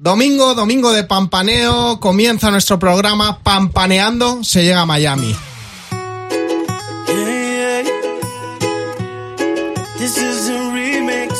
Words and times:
Domingo, 0.00 0.54
domingo 0.54 0.92
de 0.92 1.02
pampaneo, 1.02 1.98
comienza 1.98 2.52
nuestro 2.52 2.78
programa 2.78 3.40
Pampaneando, 3.42 4.44
se 4.44 4.62
llega 4.62 4.82
a 4.82 4.86
Miami. 4.86 5.34
Yeah, 7.08 7.82
yeah. 7.82 7.82
This 9.98 10.16
is 10.16 10.50
a 10.50 10.72
remix. 10.72 11.34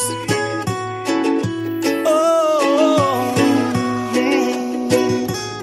Oh, 2.04 3.32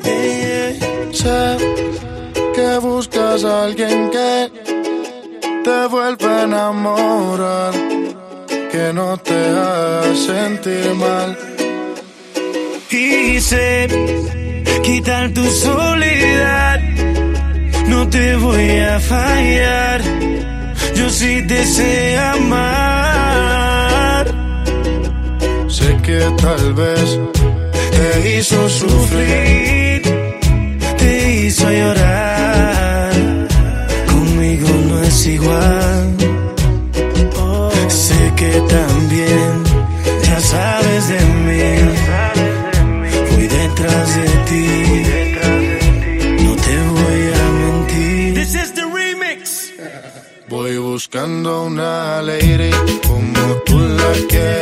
yeah. 0.05 1.12
Sé 1.12 1.57
que 2.55 2.77
buscas 2.82 3.43
a 3.43 3.64
alguien 3.66 4.09
que 4.09 4.52
te 5.66 5.88
vuelva 5.88 6.30
a 6.30 6.43
enamorar, 6.43 7.73
que 8.71 8.93
no 8.93 9.18
te 9.18 9.34
haga 9.34 10.16
sentir 10.16 10.93
mal. 10.96 11.55
Sé 12.90 13.88
quitar 14.84 15.30
tu 15.34 15.43
soledad. 15.46 16.80
No 17.88 18.07
te 18.10 18.36
voy 18.36 18.80
a 18.80 19.00
fallar. 19.00 20.02
Yo 20.96 21.10
sí 21.10 21.43
te 21.48 21.66
sé 21.66 22.18
amar. 22.18 22.66
Sé 25.68 25.98
que 26.04 26.20
tal 26.42 26.74
vez 26.74 27.20
Te 27.92 28.38
hizo 28.38 28.70
sufrir. 28.70 30.02
Te 30.98 31.34
hizo 31.36 31.70
llorar. 31.70 33.12
Conmigo 34.12 34.70
no 34.88 35.04
es 35.04 35.28
igual. 35.28 36.16
Sé 37.90 38.34
que 38.36 38.52
también 38.70 38.84
buscando 51.16 51.64
una 51.64 52.22
lady 52.22 52.72
como 53.08 53.56
tú 53.66 53.80
la 53.80 54.12
quiero 54.28 54.55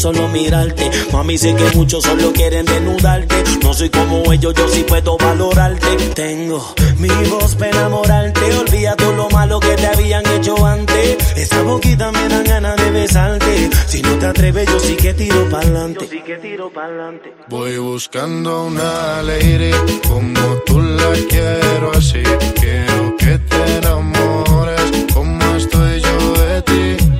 solo 0.00 0.28
mirarte. 0.28 0.90
Mami, 1.12 1.36
sé 1.36 1.54
que 1.54 1.76
muchos 1.76 2.02
solo 2.04 2.32
quieren 2.32 2.64
desnudarte. 2.64 3.44
No 3.62 3.74
soy 3.74 3.90
como 3.90 4.32
ellos, 4.32 4.54
yo 4.54 4.66
sí 4.68 4.82
puedo 4.88 5.18
valorarte. 5.18 5.96
Tengo 6.14 6.74
mi 6.98 7.08
voz 7.28 7.54
para 7.54 7.70
enamorarte. 7.70 8.40
Olvida 8.58 8.96
todo 8.96 9.12
lo 9.12 9.28
malo 9.28 9.60
que 9.60 9.74
te 9.76 9.86
habían 9.86 10.26
hecho 10.26 10.66
antes. 10.66 11.36
Esa 11.36 11.62
boquita 11.62 12.10
me 12.12 12.28
dan 12.28 12.44
ganas 12.44 12.76
de 12.76 12.90
besarte. 12.90 13.70
Si 13.86 14.02
no 14.02 14.18
te 14.18 14.26
atreves, 14.26 14.66
yo 14.68 14.80
sí 14.80 14.96
que 14.96 15.12
tiro 15.12 15.48
pa'lante. 15.50 16.06
Yo 16.06 16.10
sí 16.10 16.22
que 16.22 16.36
tiro 16.36 16.70
pa'lante. 16.72 17.34
Voy 17.48 17.76
buscando 17.76 18.64
una 18.64 19.22
lady 19.22 19.72
como 20.08 20.40
tú 20.64 20.80
la 20.80 21.12
quiero 21.28 21.92
así. 21.94 22.22
Quiero 22.58 23.16
que 23.18 23.38
te 23.38 23.76
enamores 23.76 24.80
como 25.12 25.56
estoy 25.56 26.00
yo 26.00 26.32
de 26.44 26.62
ti. 26.62 27.19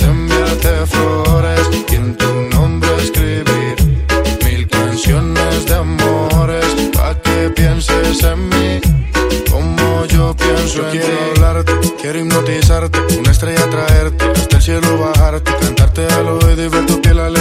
Enviarte 0.00 0.86
flores 0.86 1.68
y 1.88 1.94
en 1.94 2.16
tu 2.16 2.26
nombre 2.50 2.90
escribir 2.98 3.76
mil 4.44 4.68
canciones 4.68 5.66
de 5.66 5.74
amores 5.74 6.66
pa' 6.92 7.14
que 7.22 7.50
pienses 7.50 8.22
en 8.24 8.48
mí 8.48 8.80
como 9.50 10.04
yo 10.06 10.34
pienso 10.34 10.84
en 10.86 10.90
quiero 10.90 11.33
quiero 12.00 12.20
hipnotizarte, 12.20 12.98
una 13.18 13.30
estrella 13.30 13.68
traerte, 13.68 14.24
hasta 14.24 14.56
el 14.56 14.62
cielo 14.62 14.98
bajarte, 14.98 15.52
cantarte 15.60 16.06
al 16.06 16.28
oído 16.28 16.64
y 16.64 16.68
ver 16.68 16.86
tu 16.86 17.00
piel 17.00 17.18
al 17.18 17.34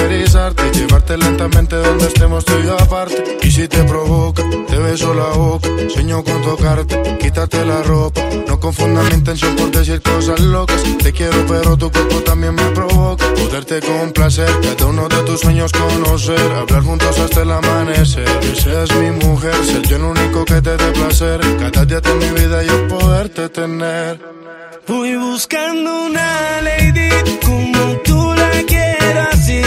llevarte 0.73 1.17
lentamente 1.17 1.75
donde 1.75 2.07
estemos 2.07 2.43
tú 2.45 2.53
y 2.63 2.69
aparte. 2.69 3.37
Y 3.41 3.51
si 3.51 3.67
te 3.67 3.83
provoca, 3.83 4.43
te 4.67 4.77
beso 4.77 5.13
la 5.13 5.29
boca, 5.29 5.69
sueño 5.89 6.23
con 6.23 6.41
tocarte, 6.41 7.17
quítate 7.19 7.65
la 7.65 7.81
ropa, 7.83 8.21
no 8.47 8.59
confundas 8.59 9.05
mi 9.09 9.15
intención 9.15 9.55
por 9.55 9.71
decir 9.71 10.01
cosas 10.01 10.39
locas. 10.39 10.81
Te 11.01 11.11
quiero, 11.11 11.45
pero 11.47 11.77
tu 11.77 11.91
cuerpo 11.91 12.15
también 12.21 12.55
me 12.55 12.65
provoca, 12.71 13.25
poderte 13.33 13.79
complacer, 13.81 14.49
cada 14.61 14.85
uno 14.85 15.07
de 15.07 15.17
tus 15.23 15.41
sueños 15.41 15.71
conocer, 15.71 16.51
hablar 16.51 16.83
juntos 16.83 17.17
hasta 17.19 17.41
el 17.41 17.51
amanecer. 17.51 18.39
Que 18.39 18.55
seas 18.55 18.89
mi 18.95 19.11
mujer, 19.25 19.55
ser 19.65 19.81
yo 19.83 19.97
el 19.97 20.03
único 20.03 20.45
que 20.45 20.61
te 20.61 20.77
dé 20.77 20.91
placer, 20.91 21.39
cada 21.59 21.85
día 21.85 22.01
de 22.01 22.13
mi 22.15 22.29
vida 22.39 22.63
yo 22.63 22.87
poderte 22.87 23.49
tener. 23.49 23.92
Voy 24.87 25.15
buscando 25.15 26.05
una 26.05 26.61
lady 26.61 27.09
como 27.45 27.97
tú 28.03 28.33
la 28.33 28.63
quieras 28.65 29.33
así. 29.33 29.61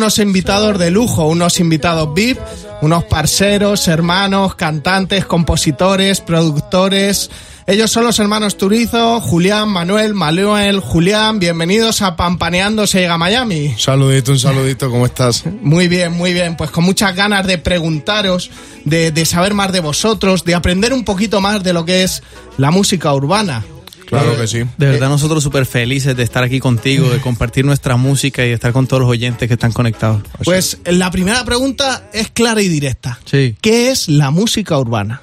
Unos 0.00 0.18
invitados 0.18 0.78
de 0.78 0.90
lujo, 0.90 1.26
unos 1.26 1.60
invitados 1.60 2.14
VIP, 2.14 2.38
unos 2.80 3.04
parceros, 3.04 3.86
hermanos, 3.86 4.54
cantantes, 4.54 5.26
compositores, 5.26 6.22
productores. 6.22 7.30
Ellos 7.66 7.90
son 7.90 8.04
los 8.06 8.18
hermanos 8.18 8.56
Turizo, 8.56 9.20
Julián, 9.20 9.68
Manuel, 9.68 10.14
Manuel, 10.14 10.80
Julián. 10.80 11.38
Bienvenidos 11.38 12.00
a 12.00 12.16
Pampaneando 12.16 12.86
se 12.86 13.00
llega 13.00 13.14
a 13.14 13.18
Miami. 13.18 13.74
Saludito, 13.76 14.32
un 14.32 14.38
saludito, 14.38 14.90
¿cómo 14.90 15.04
estás? 15.04 15.44
Muy 15.60 15.86
bien, 15.86 16.12
muy 16.12 16.32
bien. 16.32 16.56
Pues 16.56 16.70
con 16.70 16.84
muchas 16.84 17.14
ganas 17.14 17.46
de 17.46 17.58
preguntaros, 17.58 18.50
de, 18.86 19.12
de 19.12 19.26
saber 19.26 19.52
más 19.52 19.70
de 19.70 19.80
vosotros, 19.80 20.44
de 20.44 20.54
aprender 20.54 20.94
un 20.94 21.04
poquito 21.04 21.42
más 21.42 21.62
de 21.62 21.74
lo 21.74 21.84
que 21.84 22.04
es 22.04 22.22
la 22.56 22.70
música 22.70 23.12
urbana. 23.12 23.66
Claro 24.10 24.36
que 24.36 24.46
sí. 24.46 24.58
De 24.76 24.86
verdad, 24.86 25.08
nosotros 25.08 25.42
súper 25.42 25.64
felices 25.66 26.16
de 26.16 26.22
estar 26.22 26.42
aquí 26.42 26.58
contigo, 26.60 27.08
de 27.08 27.20
compartir 27.20 27.64
nuestra 27.64 27.96
música 27.96 28.44
y 28.44 28.48
de 28.48 28.54
estar 28.54 28.72
con 28.72 28.86
todos 28.86 29.00
los 29.02 29.10
oyentes 29.10 29.46
que 29.48 29.54
están 29.54 29.72
conectados. 29.72 30.22
Pues 30.44 30.78
la 30.84 31.10
primera 31.10 31.44
pregunta 31.44 32.02
es 32.12 32.30
clara 32.30 32.60
y 32.60 32.68
directa. 32.68 33.18
Sí. 33.24 33.56
¿Qué 33.60 33.90
es 33.90 34.08
la 34.08 34.30
música 34.30 34.76
urbana? 34.78 35.22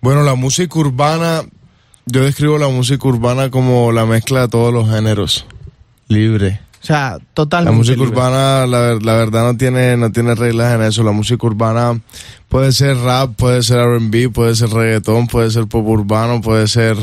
Bueno, 0.00 0.22
la 0.24 0.34
música 0.34 0.78
urbana, 0.78 1.42
yo 2.06 2.22
describo 2.24 2.58
la 2.58 2.68
música 2.68 3.06
urbana 3.08 3.50
como 3.50 3.92
la 3.92 4.04
mezcla 4.06 4.42
de 4.42 4.48
todos 4.48 4.72
los 4.72 4.88
géneros, 4.90 5.46
libre. 6.08 6.60
O 6.80 6.86
sea, 6.86 7.10
La 7.10 7.18
totalmente. 7.34 7.76
música 7.76 7.96
libre. 7.96 8.10
urbana, 8.10 8.66
la, 8.66 8.94
la 8.94 9.14
verdad, 9.14 9.44
no 9.44 9.56
tiene, 9.56 9.96
no 9.96 10.12
tiene 10.12 10.34
reglas 10.34 10.74
en 10.74 10.82
eso. 10.82 11.02
La 11.02 11.10
música 11.12 11.44
urbana 11.46 12.00
puede 12.48 12.70
ser 12.72 12.96
rap, 12.98 13.34
puede 13.34 13.62
ser 13.62 13.78
R&B, 13.78 14.30
puede 14.30 14.54
ser 14.54 14.70
reggaetón, 14.70 15.26
puede 15.26 15.50
ser 15.50 15.66
pop 15.66 15.86
urbano, 15.86 16.40
puede 16.40 16.68
ser, 16.68 16.96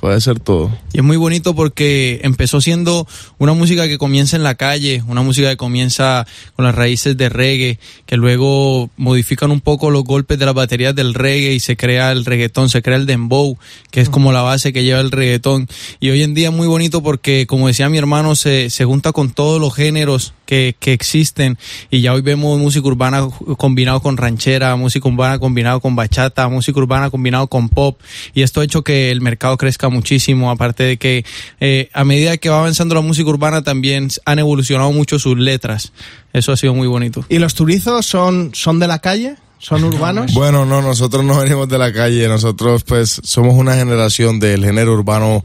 puede 0.00 0.20
ser 0.20 0.40
todo. 0.40 0.70
Y 0.92 0.98
es 0.98 1.04
muy 1.04 1.18
bonito 1.18 1.54
porque 1.54 2.20
empezó 2.24 2.60
siendo 2.60 3.06
una 3.38 3.52
música 3.52 3.86
que 3.86 3.98
comienza 3.98 4.36
en 4.36 4.42
la 4.42 4.54
calle, 4.54 5.04
una 5.06 5.22
música 5.22 5.50
que 5.50 5.56
comienza 5.58 6.26
con 6.56 6.64
las 6.64 6.74
raíces 6.74 7.16
de 7.16 7.28
reggae, 7.28 7.78
que 8.06 8.16
luego 8.16 8.90
modifican 8.96 9.50
un 9.50 9.60
poco 9.60 9.90
los 9.90 10.02
golpes 10.04 10.38
de 10.38 10.46
las 10.46 10.54
baterías 10.54 10.94
del 10.94 11.12
reggae 11.12 11.52
y 11.52 11.60
se 11.60 11.76
crea 11.76 12.12
el 12.12 12.24
reggaetón, 12.24 12.70
se 12.70 12.80
crea 12.80 12.96
el 12.96 13.06
dembow, 13.06 13.58
que 13.90 14.00
es 14.00 14.08
como 14.08 14.32
la 14.32 14.42
base 14.42 14.72
que 14.72 14.84
lleva 14.84 15.00
el 15.00 15.10
reggaetón. 15.10 15.68
Y 16.00 16.08
hoy 16.08 16.22
en 16.22 16.34
día 16.34 16.48
es 16.48 16.54
muy 16.54 16.66
bonito 16.66 17.02
porque, 17.02 17.46
como 17.46 17.68
decía 17.68 17.90
mi 17.90 17.98
hermano, 17.98 18.34
se, 18.36 18.70
se 18.70 18.86
junta 18.86 19.12
con 19.12 19.30
todos 19.30 19.60
los 19.60 19.74
géneros 19.74 20.32
que, 20.50 20.74
que 20.80 20.92
existen 20.92 21.58
y 21.92 22.00
ya 22.00 22.12
hoy 22.12 22.22
vemos 22.22 22.58
música 22.58 22.88
urbana 22.88 23.28
combinado 23.56 24.00
con 24.00 24.16
ranchera, 24.16 24.74
música 24.74 25.08
urbana 25.08 25.38
combinado 25.38 25.78
con 25.78 25.94
bachata, 25.94 26.48
música 26.48 26.76
urbana 26.80 27.08
combinado 27.08 27.46
con 27.46 27.68
pop 27.68 28.00
y 28.34 28.42
esto 28.42 28.60
ha 28.60 28.64
hecho 28.64 28.82
que 28.82 29.12
el 29.12 29.20
mercado 29.20 29.56
crezca 29.56 29.88
muchísimo, 29.90 30.50
aparte 30.50 30.82
de 30.82 30.96
que 30.96 31.24
eh, 31.60 31.88
a 31.92 32.02
medida 32.02 32.36
que 32.36 32.48
va 32.48 32.58
avanzando 32.58 32.96
la 32.96 33.00
música 33.00 33.30
urbana 33.30 33.62
también 33.62 34.08
han 34.24 34.40
evolucionado 34.40 34.90
mucho 34.90 35.20
sus 35.20 35.38
letras, 35.38 35.92
eso 36.32 36.50
ha 36.50 36.56
sido 36.56 36.74
muy 36.74 36.88
bonito. 36.88 37.24
¿Y 37.28 37.38
los 37.38 37.54
turizos 37.54 38.04
son, 38.04 38.50
son 38.52 38.80
de 38.80 38.88
la 38.88 38.98
calle? 38.98 39.36
¿Son 39.58 39.84
urbanos? 39.84 40.34
Bueno, 40.34 40.66
no, 40.66 40.82
nosotros 40.82 41.22
no 41.22 41.38
venimos 41.38 41.68
de 41.68 41.78
la 41.78 41.92
calle, 41.92 42.26
nosotros 42.26 42.82
pues 42.82 43.20
somos 43.22 43.54
una 43.54 43.76
generación 43.76 44.40
del 44.40 44.64
género 44.64 44.94
urbano 44.94 45.44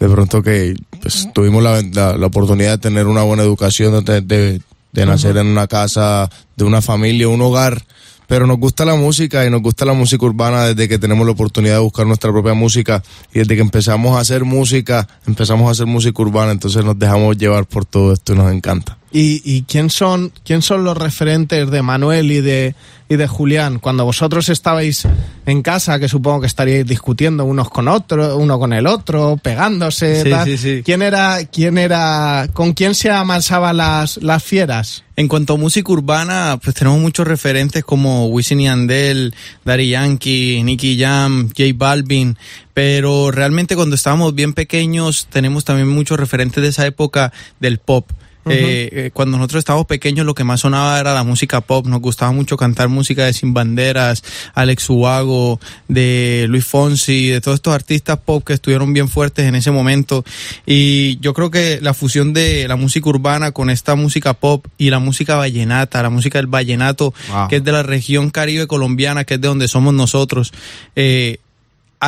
de 0.00 0.08
pronto 0.08 0.42
que 0.42 0.74
pues, 1.00 1.28
tuvimos 1.32 1.62
la, 1.62 1.82
la- 1.92 2.16
la 2.16 2.26
oportunidad 2.26 2.72
de 2.72 2.78
tener 2.78 3.06
una 3.06 3.22
buena 3.22 3.42
educación, 3.42 4.04
de, 4.04 4.20
de- 4.20 4.60
de 4.92 5.06
nacer 5.06 5.36
en 5.38 5.48
una 5.48 5.66
casa, 5.66 6.30
de 6.56 6.64
una 6.64 6.80
familia, 6.80 7.28
un 7.28 7.42
hogar. 7.42 7.82
Pero 8.26 8.46
nos 8.46 8.58
gusta 8.58 8.84
la 8.86 8.94
música 8.94 9.44
y 9.44 9.50
nos 9.50 9.60
gusta 9.60 9.84
la 9.84 9.92
música 9.92 10.24
urbana 10.24 10.66
desde 10.68 10.88
que 10.88 10.98
tenemos 10.98 11.26
la 11.26 11.32
oportunidad 11.32 11.74
de 11.74 11.80
buscar 11.80 12.06
nuestra 12.06 12.32
propia 12.32 12.54
música 12.54 13.02
y 13.34 13.40
desde 13.40 13.54
que 13.56 13.60
empezamos 13.60 14.16
a 14.16 14.20
hacer 14.20 14.44
música, 14.44 15.06
empezamos 15.26 15.68
a 15.68 15.72
hacer 15.72 15.86
música 15.86 16.22
urbana, 16.22 16.52
entonces 16.52 16.84
nos 16.84 16.98
dejamos 16.98 17.36
llevar 17.36 17.66
por 17.66 17.84
todo 17.84 18.12
esto 18.14 18.32
y 18.32 18.36
nos 18.36 18.50
encanta. 18.52 18.96
¿Y, 19.16 19.40
y 19.44 19.62
quién 19.62 19.90
son 19.90 20.32
quién 20.44 20.60
son 20.60 20.82
los 20.82 20.98
referentes 20.98 21.70
de 21.70 21.82
Manuel 21.82 22.32
y 22.32 22.40
de 22.40 22.74
y 23.08 23.14
de 23.14 23.28
Julián 23.28 23.78
cuando 23.78 24.04
vosotros 24.04 24.48
estabais 24.48 25.06
en 25.46 25.62
casa 25.62 26.00
que 26.00 26.08
supongo 26.08 26.40
que 26.40 26.48
estaríais 26.48 26.84
discutiendo 26.84 27.44
unos 27.44 27.70
con 27.70 27.86
otros 27.86 28.34
uno 28.36 28.58
con 28.58 28.72
el 28.72 28.88
otro 28.88 29.38
pegándose 29.40 30.24
Sí, 30.24 30.30
tal? 30.30 30.44
sí, 30.46 30.58
sí. 30.58 30.82
quién 30.84 31.00
era 31.02 31.38
quién 31.52 31.78
era 31.78 32.48
con 32.52 32.72
quién 32.72 32.96
se 32.96 33.08
amansaban 33.12 33.76
las 33.76 34.16
las 34.16 34.42
fieras 34.42 35.04
En 35.14 35.28
cuanto 35.28 35.52
a 35.54 35.58
música 35.58 35.92
urbana, 35.92 36.58
pues 36.60 36.74
tenemos 36.74 36.98
muchos 36.98 37.28
referentes 37.28 37.84
como 37.84 38.26
Wisin 38.26 38.62
y 38.62 38.64
Yandel, 38.64 39.32
Daddy 39.64 39.90
Yankee, 39.90 40.60
Nicky 40.64 40.98
Jam, 40.98 41.50
J 41.56 41.70
Balvin, 41.76 42.36
pero 42.72 43.30
realmente 43.30 43.76
cuando 43.76 43.94
estábamos 43.94 44.34
bien 44.34 44.54
pequeños 44.54 45.28
tenemos 45.30 45.62
también 45.64 45.86
muchos 45.88 46.18
referentes 46.18 46.60
de 46.60 46.70
esa 46.70 46.84
época 46.84 47.32
del 47.60 47.78
pop. 47.78 48.10
Eh, 48.46 48.88
eh, 48.92 49.10
cuando 49.12 49.38
nosotros 49.38 49.60
estábamos 49.60 49.86
pequeños 49.86 50.26
lo 50.26 50.34
que 50.34 50.44
más 50.44 50.60
sonaba 50.60 50.98
era 51.00 51.14
la 51.14 51.24
música 51.24 51.60
pop, 51.60 51.86
nos 51.86 52.00
gustaba 52.00 52.32
mucho 52.32 52.56
cantar 52.56 52.88
música 52.88 53.24
de 53.24 53.32
Sin 53.32 53.54
Banderas, 53.54 54.22
Alex 54.54 54.88
Ubago, 54.90 55.60
de 55.88 56.46
Luis 56.48 56.64
Fonsi, 56.64 57.28
de 57.28 57.40
todos 57.40 57.56
estos 57.56 57.74
artistas 57.74 58.18
pop 58.24 58.44
que 58.44 58.52
estuvieron 58.54 58.92
bien 58.92 59.08
fuertes 59.08 59.46
en 59.46 59.54
ese 59.54 59.70
momento. 59.70 60.24
Y 60.66 61.18
yo 61.20 61.34
creo 61.34 61.50
que 61.50 61.78
la 61.80 61.94
fusión 61.94 62.32
de 62.32 62.68
la 62.68 62.76
música 62.76 63.08
urbana 63.08 63.52
con 63.52 63.70
esta 63.70 63.94
música 63.94 64.34
pop 64.34 64.66
y 64.78 64.90
la 64.90 64.98
música 64.98 65.36
vallenata, 65.36 66.02
la 66.02 66.10
música 66.10 66.38
del 66.38 66.46
vallenato, 66.46 67.12
Wow. 67.30 67.48
que 67.48 67.56
es 67.56 67.64
de 67.64 67.72
la 67.72 67.82
región 67.82 68.30
caribe 68.30 68.66
colombiana, 68.66 69.24
que 69.24 69.34
es 69.34 69.40
de 69.40 69.48
donde 69.48 69.68
somos 69.68 69.94
nosotros, 69.94 70.52
eh, 70.96 71.38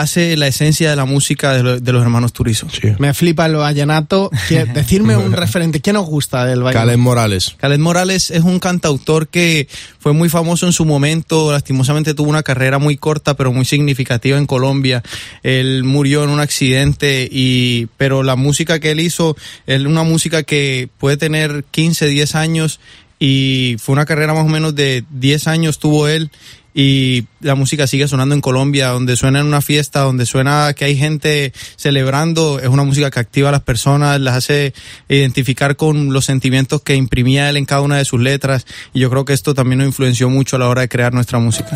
hace 0.01 0.37
la 0.37 0.47
esencia 0.47 0.91
de 0.91 0.97
la 0.97 1.05
música 1.05 1.53
de, 1.55 1.63
lo- 1.63 1.81
de 1.81 1.93
los 1.93 2.03
hermanos 2.03 2.33
Turizo. 2.33 2.67
me 2.99 3.15
flipa 3.15 3.47
el 3.47 3.57
vallenato 3.57 4.31
¿Quién- 4.49 4.73
decirme 4.75 5.17
un 5.17 5.33
referente 5.33 5.81
quién 5.81 5.97
os 5.97 6.07
gusta 6.07 6.45
del 6.45 6.63
vallenato 6.63 6.87
Calen 6.87 7.01
Morales. 7.01 7.55
Khaled 7.59 7.79
Morales 7.79 8.31
es 8.31 8.43
un 8.43 8.59
cantautor 8.59 9.29
que 9.29 9.69
fue 9.99 10.13
muy 10.13 10.29
famoso 10.29 10.67
en 10.67 10.73
su 10.73 10.85
momento, 10.85 11.51
lastimosamente 11.53 12.15
tuvo 12.15 12.29
una 12.31 12.43
carrera 12.43 12.79
muy 12.79 12.97
corta 12.97 13.35
pero 13.35 13.53
muy 13.53 13.65
significativa 13.65 14.39
en 14.39 14.47
Colombia. 14.47 15.03
Él 15.43 15.85
murió 15.85 16.25
en 16.25 16.31
un 16.31 16.41
accidente 16.41 17.29
y 17.31 17.87
pero 17.97 18.23
la 18.23 18.37
música 18.37 18.79
que 18.81 18.91
él 18.91 19.01
hizo 19.01 19.37
es 19.67 19.81
una 19.81 20.03
música 20.03 20.43
que 20.43 20.89
puede 20.99 21.17
tener 21.17 21.65
15, 21.71 22.07
10 22.07 22.35
años 22.35 22.81
y 23.19 23.77
fue 23.79 23.95
una 23.95 24.05
carrera 24.05 24.35
más 24.35 24.45
o 24.45 24.49
menos 24.49 24.75
de 24.75 25.05
10 25.11 25.47
años 25.49 25.79
tuvo 25.79 26.07
él 26.09 26.31
y 26.79 27.25
la 27.41 27.55
música 27.55 27.87
sigue 27.87 28.07
sonando 28.07 28.35
en 28.35 28.43
Colombia, 28.43 28.89
donde 28.89 29.17
suena 29.17 29.41
en 29.41 29.47
una 29.47 29.63
fiesta, 29.63 30.01
donde 30.01 30.27
suena 30.27 30.75
que 30.75 30.85
hay 30.85 30.95
gente 30.95 31.55
celebrando, 31.77 32.61
es 32.61 32.69
una 32.69 32.85
música 32.85 33.11
que 33.11 33.19
activa 33.19 33.49
a 33.49 33.53
las 33.53 33.63
personas, 33.63 34.21
las 34.21 34.37
hace 34.37 34.75
identificar 35.09 35.77
con 35.77 36.13
los 36.13 36.27
sentimientos 36.27 36.83
que 36.83 36.95
imprimía 36.95 37.49
él 37.49 37.57
en 37.57 37.65
cada 37.65 37.81
una 37.81 37.97
de 37.97 38.05
sus 38.05 38.21
letras 38.21 38.67
y 38.93 39.01
yo 39.01 39.09
creo 39.09 39.25
que 39.25 39.33
esto 39.33 39.55
también 39.55 39.79
nos 39.79 39.87
influenció 39.87 40.29
mucho 40.29 40.57
a 40.57 40.59
la 40.59 40.69
hora 40.69 40.83
de 40.83 40.91
crear 40.91 41.15
nuestra 41.15 41.39
música. 41.39 41.71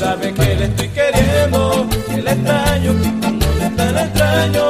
Sabe 0.00 0.32
que 0.32 0.54
le 0.56 0.64
estoy 0.64 0.88
queriendo, 0.88 1.86
que 2.08 2.22
le 2.22 2.30
extraño, 2.30 2.92
que 3.02 3.30
no 3.32 3.64
es 3.66 3.76
tan 3.76 3.98
extraño. 3.98 4.69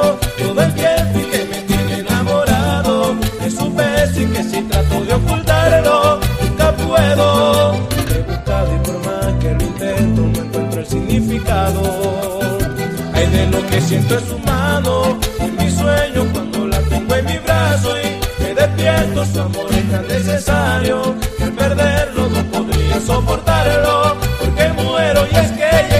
Siento 13.91 14.17
en 14.17 14.25
su 14.25 14.39
mano, 14.39 15.19
en 15.39 15.55
mi 15.57 15.69
sueño 15.69 16.25
cuando 16.31 16.65
la 16.65 16.79
tengo 16.83 17.13
en 17.13 17.25
mi 17.25 17.37
brazo 17.39 17.89
y 17.99 18.41
me 18.41 18.53
despierto, 18.53 19.25
su 19.25 19.41
amor 19.41 19.65
es 19.69 19.91
tan 19.91 20.07
necesario 20.07 21.15
que 21.37 21.43
al 21.43 21.51
perderlo 21.51 22.29
no 22.29 22.41
podría 22.51 23.01
soportarlo, 23.01 24.15
porque 24.39 24.69
muero 24.81 25.27
y 25.29 25.35
es 25.35 25.51
que 25.51 25.90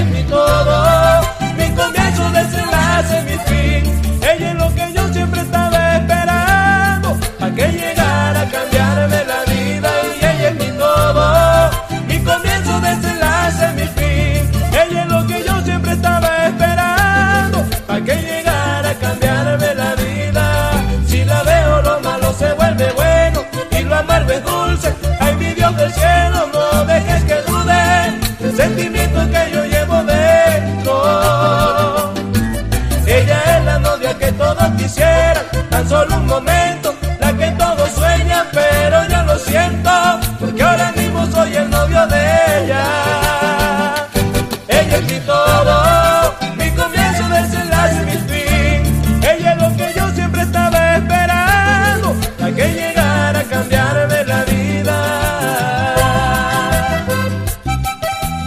solo 36.01 36.18
un 36.18 36.25
momento, 36.25 36.95
la 37.19 37.33
que 37.33 37.51
todos 37.51 37.89
sueñan, 37.92 38.45
pero 38.51 39.07
yo 39.07 39.24
lo 39.24 39.38
siento, 39.38 39.92
porque 40.39 40.63
ahora 40.63 40.92
mismo 40.94 41.25
soy 41.27 41.56
el 41.56 41.69
novio 41.69 42.07
de 42.07 42.63
ella. 42.63 42.83
Ella 44.68 44.98
es 44.98 45.03
mi 45.12 45.19
todo, 45.19 46.36
mi 46.57 46.69
comienzo, 46.71 47.24
desenlace, 47.30 48.06
mi 48.06 48.18
fin. 48.30 49.21
Ella 49.31 49.53
es 49.53 49.62
lo 49.62 49.77
que 49.77 49.94
yo 49.95 50.09
siempre 50.13 50.42
estaba 50.42 50.95
esperando, 50.95 52.15
la 52.39 52.51
que 52.51 52.74
llegara 52.74 53.39
a 53.39 53.44
cambiarme 53.44 54.24
la 54.25 54.44
vida. 54.45 54.98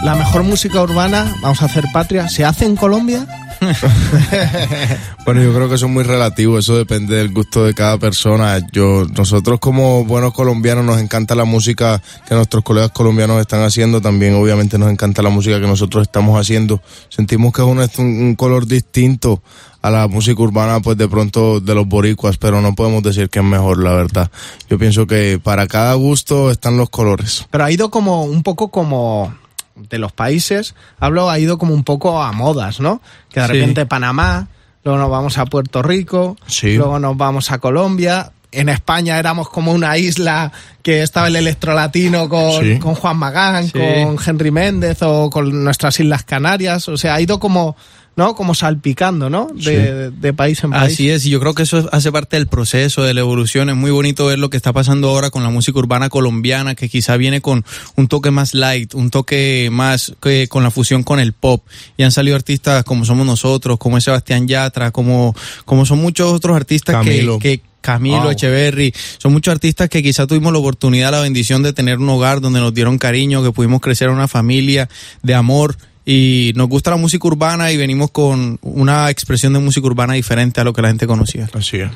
la 0.03 0.13
mejor 0.13 0.43
música 0.43 0.81
urbana 0.83 1.25
vamos 1.41 1.63
a 1.63 1.65
hacer 1.65 1.83
patria 1.91 2.29
se 2.29 2.45
hace 2.45 2.65
en 2.65 2.75
Colombia 2.75 3.25
Bueno, 5.25 5.41
yo 5.41 5.53
creo 5.55 5.67
que 5.67 5.75
eso 5.75 5.87
es 5.87 5.91
muy 5.91 6.03
relativo, 6.03 6.59
eso 6.59 6.77
depende 6.77 7.15
del 7.15 7.33
gusto 7.33 7.65
de 7.65 7.73
cada 7.73 7.97
persona. 7.97 8.59
Yo, 8.71 9.05
nosotros 9.17 9.59
como 9.59 10.05
buenos 10.05 10.33
colombianos 10.33 10.85
nos 10.85 10.99
encanta 10.99 11.33
la 11.33 11.45
música 11.45 11.99
que 12.27 12.35
nuestros 12.35 12.63
colegas 12.63 12.91
colombianos 12.91 13.41
están 13.41 13.63
haciendo, 13.63 14.01
también 14.01 14.35
obviamente 14.35 14.77
nos 14.77 14.91
encanta 14.91 15.23
la 15.23 15.31
música 15.31 15.59
que 15.59 15.65
nosotros 15.65 16.03
estamos 16.03 16.39
haciendo. 16.39 16.79
Sentimos 17.09 17.53
que 17.53 17.63
es 17.63 17.67
un, 17.67 18.05
un 18.05 18.35
color 18.35 18.67
distinto 18.67 19.41
a 19.81 19.91
la 19.91 20.07
música 20.07 20.41
urbana, 20.41 20.79
pues 20.79 20.97
de 20.97 21.07
pronto 21.07 21.59
de 21.59 21.75
los 21.75 21.87
boricuas, 21.87 22.37
pero 22.37 22.59
no 22.59 22.73
podemos 22.73 23.03
decir 23.03 23.29
que 23.29 23.39
es 23.39 23.45
mejor, 23.45 23.83
la 23.83 23.93
verdad. 23.93 24.31
Yo 24.69 24.79
pienso 24.79 25.05
que 25.05 25.39
para 25.41 25.67
cada 25.67 25.93
gusto 25.93 26.49
están 26.49 26.77
los 26.77 26.89
colores. 26.89 27.45
pero 27.51 27.65
ha 27.65 27.71
ido 27.71 27.91
como 27.91 28.23
un 28.23 28.41
poco 28.41 28.69
como 28.69 29.33
de 29.75 29.97
los 29.99 30.11
países 30.11 30.73
hablo 30.99 31.29
ha 31.29 31.37
ido 31.39 31.57
como 31.57 31.73
un 31.73 31.83
poco 31.83 32.21
a 32.23 32.31
modas 32.31 32.79
no 32.79 33.01
que 33.29 33.39
de 33.41 33.47
Sí. 33.47 33.53
repente 33.53 33.85
Panamá 33.85 34.47
luego 34.83 34.99
nos 34.99 35.09
vamos 35.09 35.37
a 35.37 35.45
Puerto 35.45 35.81
Rico 35.81 36.37
Sí. 36.47 36.75
luego 36.77 36.99
nos 36.99 37.17
vamos 37.17 37.51
a 37.51 37.57
Colombia 37.59 38.31
en 38.51 38.69
España 38.69 39.19
éramos 39.19 39.49
como 39.49 39.73
una 39.73 39.97
isla 39.97 40.49
que 40.81 41.01
estaba 41.03 41.27
el 41.27 41.35
electrolatino 41.35 42.29
con, 42.29 42.63
Sí. 42.63 42.79
con 42.79 42.95
Juan 42.95 43.17
Magán, 43.17 43.67
con 43.69 44.17
Henry 44.25 44.49
Méndez 44.51 44.99
o 45.01 45.29
con 45.29 45.63
nuestras 45.65 45.99
Islas 45.99 46.23
Canarias. 46.23 46.87
O 46.87 46.95
sea, 46.95 47.15
ha 47.15 47.21
ido 47.21 47.37
como, 47.37 47.75
¿no? 48.15 48.35
Como 48.35 48.55
salpicando, 48.55 49.29
¿no? 49.29 49.49
De, 49.53 50.11
de 50.11 50.33
país 50.33 50.63
en 50.63 50.71
país. 50.71 50.93
Así 50.93 51.09
es, 51.09 51.25
y 51.25 51.29
yo 51.29 51.39
creo 51.39 51.53
que 51.53 51.63
eso 51.63 51.89
hace 51.91 52.11
parte 52.11 52.37
del 52.37 52.47
proceso, 52.47 53.03
de 53.03 53.13
la 53.13 53.19
evolución. 53.19 53.69
Es 53.69 53.75
muy 53.75 53.91
bonito 53.91 54.25
ver 54.25 54.39
lo 54.39 54.49
que 54.49 54.57
está 54.57 54.71
pasando 54.73 55.09
ahora 55.09 55.29
con 55.29 55.43
la 55.43 55.49
música 55.49 55.77
urbana 55.79 56.09
colombiana, 56.09 56.75
que 56.75 56.87
quizá 56.87 57.17
viene 57.17 57.41
con 57.41 57.65
un 57.95 58.07
toque 58.07 58.31
más 58.31 58.53
light, 58.53 58.93
un 58.93 59.09
toque 59.09 59.69
más 59.71 60.13
que 60.21 60.47
con 60.47 60.63
la 60.63 60.71
fusión 60.71 61.03
con 61.03 61.19
el 61.19 61.33
pop. 61.33 61.63
Y 61.97 62.03
han 62.03 62.11
salido 62.11 62.35
artistas 62.35 62.83
como 62.83 63.05
somos 63.05 63.25
nosotros, 63.25 63.77
como 63.77 63.97
es 63.97 64.05
Sebastián 64.05 64.47
Yatra, 64.47 64.91
como, 64.91 65.35
como 65.65 65.85
son 65.85 65.99
muchos 65.99 66.31
otros 66.31 66.55
artistas 66.55 67.03
que, 67.03 67.09
Camilo. 67.09 67.39
que 67.39 67.61
Camilo 67.81 68.23
Wow. 68.23 68.31
Echeverry, 68.31 68.93
son 69.19 69.31
muchos 69.31 69.51
artistas 69.51 69.89
que 69.89 70.01
quizá 70.01 70.25
tuvimos 70.25 70.51
la 70.51 70.57
oportunidad, 70.57 71.11
la 71.11 71.21
bendición 71.21 71.61
de 71.61 71.71
tener 71.71 71.99
un 71.99 72.09
hogar 72.09 72.41
donde 72.41 72.59
nos 72.59 72.73
dieron 72.73 72.97
cariño, 72.97 73.43
que 73.43 73.51
pudimos 73.51 73.79
crecer 73.79 74.07
en 74.07 74.15
una 74.15 74.27
familia 74.27 74.89
de 75.21 75.35
amor 75.35 75.77
y 76.05 76.53
nos 76.55 76.69
gusta 76.69 76.91
la 76.91 76.97
música 76.97 77.27
urbana 77.27 77.71
y 77.71 77.77
venimos 77.77 78.11
con 78.11 78.59
una 78.61 79.09
expresión 79.09 79.53
de 79.53 79.59
música 79.59 79.87
urbana 79.87 80.13
diferente 80.13 80.61
a 80.61 80.63
lo 80.63 80.73
que 80.73 80.81
la 80.81 80.89
gente 80.89 81.07
conocía. 81.07 81.49
Así 81.53 81.77
es. 81.77 81.89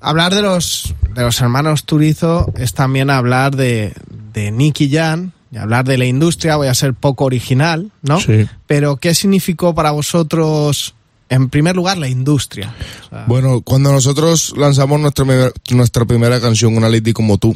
Hablar 0.00 0.34
de 0.34 0.42
los, 0.42 0.94
de 1.14 1.22
los 1.22 1.40
hermanos 1.40 1.84
Turizo 1.84 2.52
es 2.56 2.74
también 2.74 3.08
hablar 3.08 3.54
de, 3.54 3.92
de 4.32 4.50
Nicky 4.50 4.90
Jan, 4.90 5.32
y 5.52 5.58
hablar 5.58 5.84
de 5.84 5.98
la 5.98 6.06
industria, 6.06 6.56
voy 6.56 6.68
a 6.68 6.74
ser 6.74 6.94
poco 6.94 7.24
original, 7.26 7.92
¿no? 8.00 8.18
Sí. 8.18 8.46
Pero 8.66 8.96
¿qué 8.96 9.14
significó 9.14 9.74
para 9.74 9.90
vosotros, 9.90 10.94
en 11.28 11.50
primer 11.50 11.76
lugar, 11.76 11.98
la 11.98 12.08
industria? 12.08 12.74
O 13.04 13.08
sea, 13.10 13.24
Bueno, 13.28 13.60
cuando 13.60 13.92
nosotros 13.92 14.54
lanzamos 14.56 14.98
nuestra, 14.98 15.26
nuestra 15.70 16.04
primera 16.06 16.40
canción, 16.40 16.74
Una 16.74 16.88
Lady 16.88 17.12
como 17.12 17.36
tú, 17.36 17.54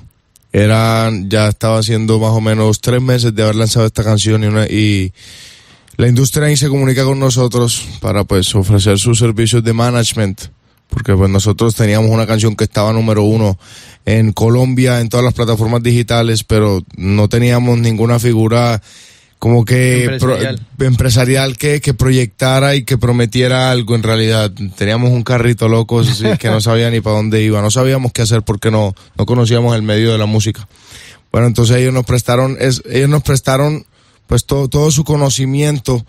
era, 0.52 1.10
ya 1.26 1.48
estaba 1.48 1.78
haciendo 1.78 2.18
más 2.20 2.32
o 2.32 2.40
menos 2.42 2.80
tres 2.82 3.00
meses 3.00 3.34
de 3.34 3.42
haber 3.42 3.56
lanzado 3.56 3.86
esta 3.86 4.04
canción 4.04 4.44
y, 4.44 4.46
una- 4.46 4.66
y 4.66 5.12
la 5.96 6.08
industria 6.08 6.46
ahí 6.48 6.56
se 6.56 6.68
comunica 6.68 7.04
con 7.04 7.18
nosotros 7.18 7.82
para 8.00 8.24
pues 8.24 8.54
ofrecer 8.54 8.98
sus 8.98 9.18
servicios 9.18 9.64
de 9.64 9.72
management, 9.72 10.40
porque 10.90 11.14
pues 11.14 11.30
nosotros 11.30 11.74
teníamos 11.74 12.10
una 12.10 12.26
canción 12.26 12.54
que 12.54 12.64
estaba 12.64 12.92
número 12.92 13.22
uno 13.22 13.58
en 14.04 14.32
Colombia, 14.32 15.00
en 15.00 15.08
todas 15.08 15.24
las 15.24 15.34
plataformas 15.34 15.82
digitales, 15.82 16.44
pero 16.44 16.82
no 16.96 17.28
teníamos 17.28 17.78
ninguna 17.78 18.18
figura 18.18 18.80
como 19.38 19.64
que 19.66 20.04
Empresarial. 20.04 20.60
pro- 20.76 20.86
empresarial 20.86 21.56
que, 21.58 21.80
que 21.82 21.92
proyectara 21.92 22.74
y 22.74 22.84
que 22.84 22.96
prometiera 22.96 23.70
algo 23.70 23.94
en 23.94 24.02
realidad. 24.02 24.50
Teníamos 24.76 25.10
un 25.10 25.22
carrito 25.24 25.68
loco 25.68 26.00
así, 26.00 26.24
que 26.38 26.48
no 26.48 26.60
sabía 26.62 26.90
ni 26.90 27.00
para 27.00 27.16
dónde 27.16 27.42
iba, 27.42 27.60
no 27.60 27.70
sabíamos 27.70 28.12
qué 28.12 28.22
hacer 28.22 28.42
porque 28.42 28.70
no, 28.70 28.94
no 29.18 29.26
conocíamos 29.26 29.74
el 29.76 29.82
medio 29.82 30.10
de 30.12 30.18
la 30.18 30.26
música. 30.26 30.66
Bueno, 31.32 31.48
entonces 31.48 31.76
ellos 31.76 31.92
nos 31.92 32.06
prestaron, 32.06 32.56
es, 32.60 32.82
ellos 32.88 33.10
nos 33.10 33.22
prestaron 33.22 33.84
pues 34.26 34.44
todo, 34.44 34.68
todo 34.68 34.90
su 34.90 35.04
conocimiento 35.04 36.04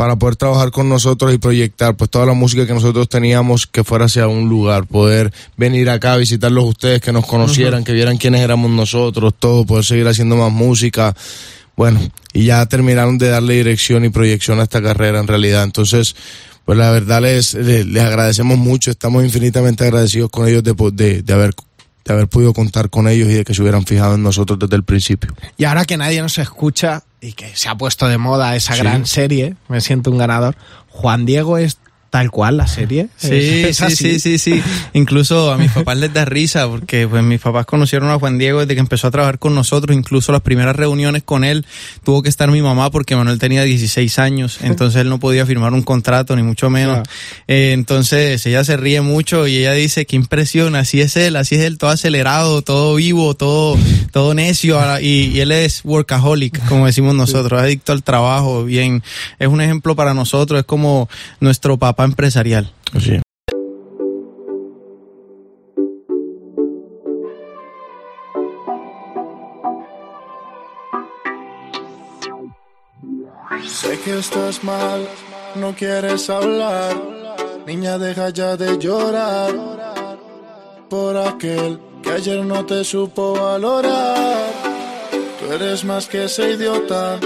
para 0.00 0.16
poder 0.16 0.36
trabajar 0.36 0.70
con 0.70 0.88
nosotros 0.88 1.34
y 1.34 1.36
proyectar 1.36 1.94
pues 1.94 2.08
toda 2.08 2.24
la 2.24 2.32
música 2.32 2.66
que 2.66 2.72
nosotros 2.72 3.06
teníamos 3.08 3.66
que 3.66 3.84
fuera 3.84 4.06
hacia 4.06 4.28
un 4.28 4.48
lugar, 4.48 4.86
poder 4.86 5.30
venir 5.58 5.90
acá 5.90 6.14
a 6.14 6.16
visitarlos 6.16 6.64
ustedes, 6.64 7.02
que 7.02 7.12
nos 7.12 7.26
conocieran, 7.26 7.84
que 7.84 7.92
vieran 7.92 8.16
quiénes 8.16 8.40
éramos 8.40 8.70
nosotros, 8.70 9.34
todo, 9.38 9.66
poder 9.66 9.84
seguir 9.84 10.08
haciendo 10.08 10.36
más 10.36 10.50
música. 10.50 11.14
Bueno, 11.76 12.00
y 12.32 12.46
ya 12.46 12.64
terminaron 12.64 13.18
de 13.18 13.28
darle 13.28 13.56
dirección 13.56 14.04
y 14.06 14.08
proyección 14.08 14.58
a 14.60 14.62
esta 14.62 14.80
carrera 14.80 15.20
en 15.20 15.26
realidad. 15.26 15.64
Entonces, 15.64 16.16
pues 16.64 16.78
la 16.78 16.90
verdad 16.90 17.20
les, 17.20 17.52
les, 17.52 17.84
les 17.84 18.02
agradecemos 18.02 18.56
mucho, 18.56 18.90
estamos 18.90 19.22
infinitamente 19.22 19.84
agradecidos 19.84 20.30
con 20.30 20.48
ellos 20.48 20.62
de, 20.62 20.74
de, 20.94 21.22
de 21.22 21.32
haber 21.34 21.54
de 22.04 22.14
haber 22.14 22.28
podido 22.28 22.54
contar 22.54 22.88
con 22.88 23.06
ellos 23.06 23.28
y 23.28 23.34
de 23.34 23.44
que 23.44 23.52
se 23.52 23.60
hubieran 23.60 23.84
fijado 23.84 24.14
en 24.14 24.22
nosotros 24.22 24.58
desde 24.58 24.76
el 24.76 24.84
principio. 24.84 25.34
Y 25.58 25.64
ahora 25.64 25.84
que 25.84 25.98
nadie 25.98 26.22
nos 26.22 26.38
escucha 26.38 27.02
y 27.20 27.32
que 27.34 27.54
se 27.56 27.68
ha 27.68 27.74
puesto 27.74 28.08
de 28.08 28.18
moda 28.18 28.56
esa 28.56 28.74
Sí. 28.74 28.80
gran 28.80 29.06
serie, 29.06 29.56
me 29.68 29.80
siento 29.80 30.10
un 30.10 30.18
ganador. 30.18 30.56
Juan 30.88 31.26
Diego 31.26 31.58
es 31.58 31.78
tal 32.10 32.30
cual 32.32 32.56
la 32.56 32.66
serie. 32.66 33.08
Sí, 33.16 33.72
sí, 33.72 33.96
sí, 33.96 34.18
sí, 34.18 34.38
sí. 34.38 34.62
Incluso 34.92 35.52
a 35.52 35.56
mis 35.56 35.70
papás 35.70 35.96
les 35.96 36.12
da 36.12 36.24
risa 36.24 36.68
porque 36.68 37.06
pues 37.06 37.22
mis 37.22 37.40
papás 37.40 37.66
conocieron 37.66 38.10
a 38.10 38.18
Juan 38.18 38.36
Diego 38.36 38.60
desde 38.60 38.74
que 38.74 38.80
empezó 38.80 39.06
a 39.06 39.10
trabajar 39.12 39.38
con 39.38 39.54
nosotros. 39.54 39.96
Incluso 39.96 40.32
las 40.32 40.42
primeras 40.42 40.74
reuniones 40.74 41.22
con 41.22 41.44
él 41.44 41.64
tuvo 42.02 42.22
que 42.22 42.28
estar 42.28 42.50
mi 42.50 42.62
mamá 42.62 42.90
porque 42.90 43.14
Manuel 43.14 43.38
tenía 43.38 43.62
16 43.62 44.18
años, 44.18 44.58
entonces 44.62 45.00
él 45.02 45.08
no 45.08 45.20
podía 45.20 45.46
firmar 45.46 45.72
un 45.72 45.82
contrato 45.82 46.34
ni 46.34 46.42
mucho 46.42 46.68
menos. 46.68 47.08
Eh, 47.46 47.70
entonces 47.72 48.44
ella 48.44 48.64
se 48.64 48.76
ríe 48.76 49.00
mucho 49.00 49.46
y 49.46 49.58
ella 49.58 49.72
dice 49.72 50.04
qué 50.04 50.16
impresión, 50.16 50.74
así 50.74 51.00
es 51.00 51.16
él, 51.16 51.36
así 51.36 51.54
es 51.54 51.62
él, 51.62 51.78
todo 51.78 51.90
acelerado, 51.90 52.62
todo 52.62 52.96
vivo, 52.96 53.34
todo, 53.34 53.78
todo 54.10 54.34
necio 54.34 54.80
y, 55.00 55.26
y 55.26 55.40
él 55.40 55.52
es 55.52 55.82
workaholic, 55.84 56.66
como 56.66 56.86
decimos 56.86 57.14
nosotros, 57.14 57.60
adicto 57.60 57.92
al 57.92 58.02
trabajo, 58.02 58.64
bien, 58.64 59.04
es 59.38 59.46
un 59.46 59.60
ejemplo 59.60 59.94
para 59.94 60.12
nosotros, 60.12 60.58
es 60.60 60.66
como 60.66 61.08
nuestro 61.38 61.78
papá 61.78 61.99
empresarial. 62.04 62.72
Así. 62.94 63.20
Sé 73.66 73.98
que 74.00 74.18
estás 74.18 74.62
mal, 74.64 75.08
no 75.56 75.74
quieres 75.74 76.28
hablar. 76.30 76.96
Niña, 77.66 77.98
deja 77.98 78.30
ya 78.30 78.56
de 78.56 78.78
llorar. 78.78 79.52
Por 80.88 81.16
aquel 81.16 81.78
que 82.02 82.10
ayer 82.10 82.44
no 82.44 82.64
te 82.66 82.82
supo 82.84 83.34
valorar. 83.34 84.50
Tú 85.38 85.52
eres 85.52 85.84
más 85.84 86.06
que 86.06 86.24
ese 86.24 86.52
idiota. 86.52 87.18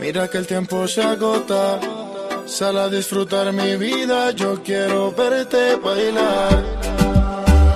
Mira 0.00 0.28
que 0.28 0.38
el 0.38 0.46
tiempo 0.46 0.86
se 0.86 1.02
agota. 1.02 1.80
Sal 2.52 2.76
a 2.76 2.90
disfrutar 2.90 3.50
mi 3.50 3.76
vida, 3.76 4.30
yo 4.32 4.62
quiero 4.62 5.10
verte 5.12 5.76
bailar. 5.76 6.62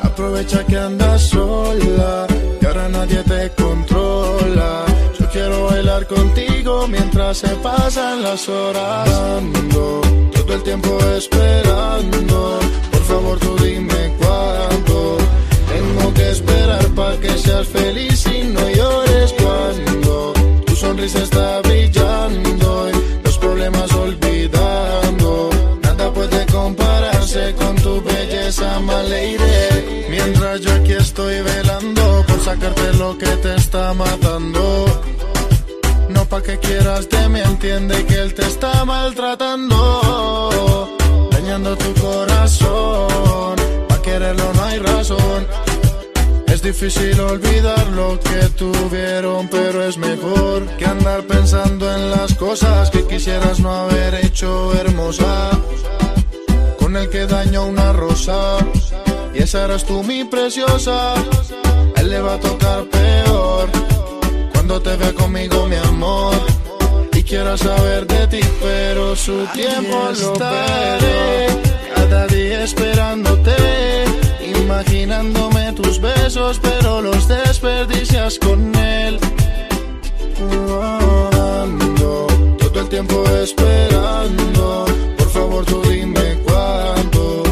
Aprovecha 0.03 0.67
que 0.67 0.77
andas 0.77 1.23
sola, 1.31 2.27
que 2.61 2.67
ahora 2.67 2.87
nadie 2.91 3.23
te 3.23 3.51
controla. 3.53 4.85
Yo 5.19 5.31
quiero 5.31 5.65
bailar 5.69 6.07
contigo 6.07 6.87
mientras 6.89 7.39
se 7.39 7.49
pasan 7.69 8.23
las 8.23 8.47
horas. 8.51 9.09
Todo 9.71 10.55
el 10.55 10.63
tiempo 10.63 10.99
esperando. 11.17 12.59
Por 12.93 13.05
favor, 13.05 13.39
tú 13.39 13.57
dime 13.65 14.15
cuándo. 14.19 15.17
Tengo 15.73 16.13
que 16.13 16.31
esperar 16.33 16.87
para 16.89 17.17
que 17.17 17.31
seas 17.39 17.67
feliz 17.67 18.27
y 18.27 18.45
no 18.49 18.69
llores 18.69 19.35
cuando 19.41 20.35
tu 20.67 20.77
sonrisa 20.77 21.23
está 21.23 21.63
brillando 21.63 21.76
con 27.55 27.77
tu 27.77 28.03
belleza, 28.03 28.81
Maleire. 28.81 30.07
Mientras 30.11 30.61
yo 30.61 30.73
aquí 30.73 30.93
estoy 30.93 31.41
velando 31.43 32.25
por 32.27 32.41
sacarte 32.41 32.93
lo 32.95 33.17
que 33.17 33.27
te 33.27 33.55
está 33.55 33.93
matando. 33.95 34.85
No 36.09 36.25
pa' 36.25 36.43
que 36.43 36.59
quieras 36.59 37.09
de 37.09 37.29
mí, 37.29 37.41
entiende 37.41 38.05
que 38.07 38.15
él 38.15 38.35
te 38.35 38.47
está 38.47 38.85
maltratando. 38.85 39.79
Dañando 41.31 41.77
tu 41.77 41.95
corazón, 42.01 43.57
pa' 43.89 44.03
quererlo 44.03 44.53
no 44.55 44.65
hay 44.65 44.79
razón. 44.79 45.47
Es 46.47 46.63
difícil 46.63 47.21
olvidar 47.21 47.87
lo 47.89 48.19
que 48.19 48.49
tuvieron, 48.57 49.49
pero 49.49 49.85
es 49.85 49.99
mejor 49.99 50.67
que 50.79 50.87
andar 50.87 51.23
pensando 51.25 51.93
en 51.93 52.11
las 52.11 52.35
cosas 52.35 52.91
que 52.91 53.07
quisieras 53.07 53.61
no 53.61 53.73
haber 53.73 54.15
hecho 54.25 54.73
hermosa. 54.75 55.51
El 56.97 57.11
que 57.11 57.27
dañó 57.27 57.67
una 57.67 57.93
rosa, 57.93 58.57
y 59.35 59.43
esa 59.43 59.65
eras 59.65 59.85
tú 59.85 60.03
mi 60.03 60.25
preciosa. 60.25 61.13
A 61.13 62.01
él 62.01 62.09
le 62.09 62.21
va 62.23 62.35
a 62.35 62.41
tocar 62.41 62.85
peor 62.85 63.69
cuando 64.55 64.81
te 64.81 64.97
vea 64.97 65.13
conmigo, 65.13 65.67
mi 65.67 65.77
amor. 65.77 66.35
Y 67.13 67.23
quiero 67.23 67.55
saber 67.59 68.07
de 68.07 68.27
ti, 68.29 68.41
pero 68.63 69.15
su 69.15 69.45
tiempo 69.53 70.09
lo 70.09 70.33
estaré. 70.33 71.49
Cada 71.95 72.27
día 72.29 72.65
esperándote, 72.65 73.55
imaginándome 74.57 75.75
tus 75.75 76.01
besos, 76.01 76.59
pero 76.63 77.03
los 77.03 77.29
desperdicias 77.29 78.39
con 78.39 78.75
él. 78.75 79.19
Ando 81.63 82.27
todo 82.59 82.81
el 82.81 82.89
tiempo 82.89 83.23
esperando. 83.43 84.87
Por 85.37 85.45
favor, 85.45 85.65
tú 85.67 85.83
dime 85.83 86.39
cuándo. 86.47 87.43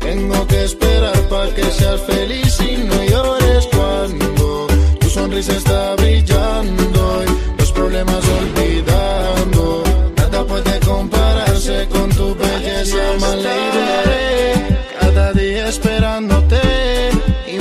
Tengo 0.00 0.46
que 0.46 0.64
esperar 0.64 1.18
para 1.28 1.54
que 1.54 1.64
seas 1.64 2.00
feliz 2.02 2.58
y 2.60 2.76
no 2.78 3.04
llores 3.04 3.68
cuando 3.76 4.66
tu 4.98 5.10
sonrisa 5.10 5.52
está 5.52 5.94
brillando 5.96 7.22
y 7.24 7.58
los 7.60 7.70
problemas 7.72 8.22
olvidando. 8.40 9.82
Nada 10.16 10.44
puede 10.44 10.80
compararse 10.80 11.86
con 11.90 12.08
tu 12.10 12.34
belleza, 12.34 13.04
Maleire. 13.20 14.78
Cada 15.00 15.32
día 15.34 15.68
esperándote, 15.68 16.62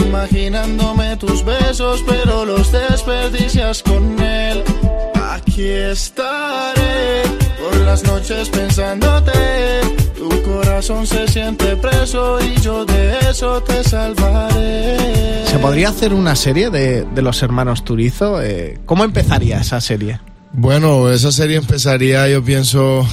imaginándome 0.02 1.18
tus 1.18 1.44
besos, 1.44 2.02
pero 2.08 2.46
los 2.46 2.72
desperdicias 2.72 3.84
con 3.84 4.18
él. 4.24 4.64
Aquí 5.34 5.68
estaré 5.68 7.43
las 7.94 8.04
noches 8.06 8.50
pensándote. 8.50 9.32
Tu 10.18 10.28
corazón 10.42 11.06
se 11.06 11.28
siente 11.28 11.76
preso 11.76 12.40
y 12.44 12.60
yo 12.60 12.84
de 12.86 13.20
eso 13.30 13.62
te 13.62 13.84
salvaré. 13.84 15.46
¿Se 15.46 15.60
podría 15.60 15.90
hacer 15.90 16.12
una 16.12 16.36
serie 16.36 16.72
de, 16.72 17.04
de 17.04 17.22
los 17.22 17.44
hermanos 17.44 17.86
Turizo? 17.86 18.42
Eh, 18.42 18.80
¿Cómo 18.88 19.04
empezaría 19.04 19.60
esa 19.60 19.80
serie? 19.80 20.20
Bueno, 20.54 21.12
esa 21.12 21.32
serie 21.32 21.58
empezaría, 21.58 22.28
yo 22.28 22.44
pienso, 22.44 23.08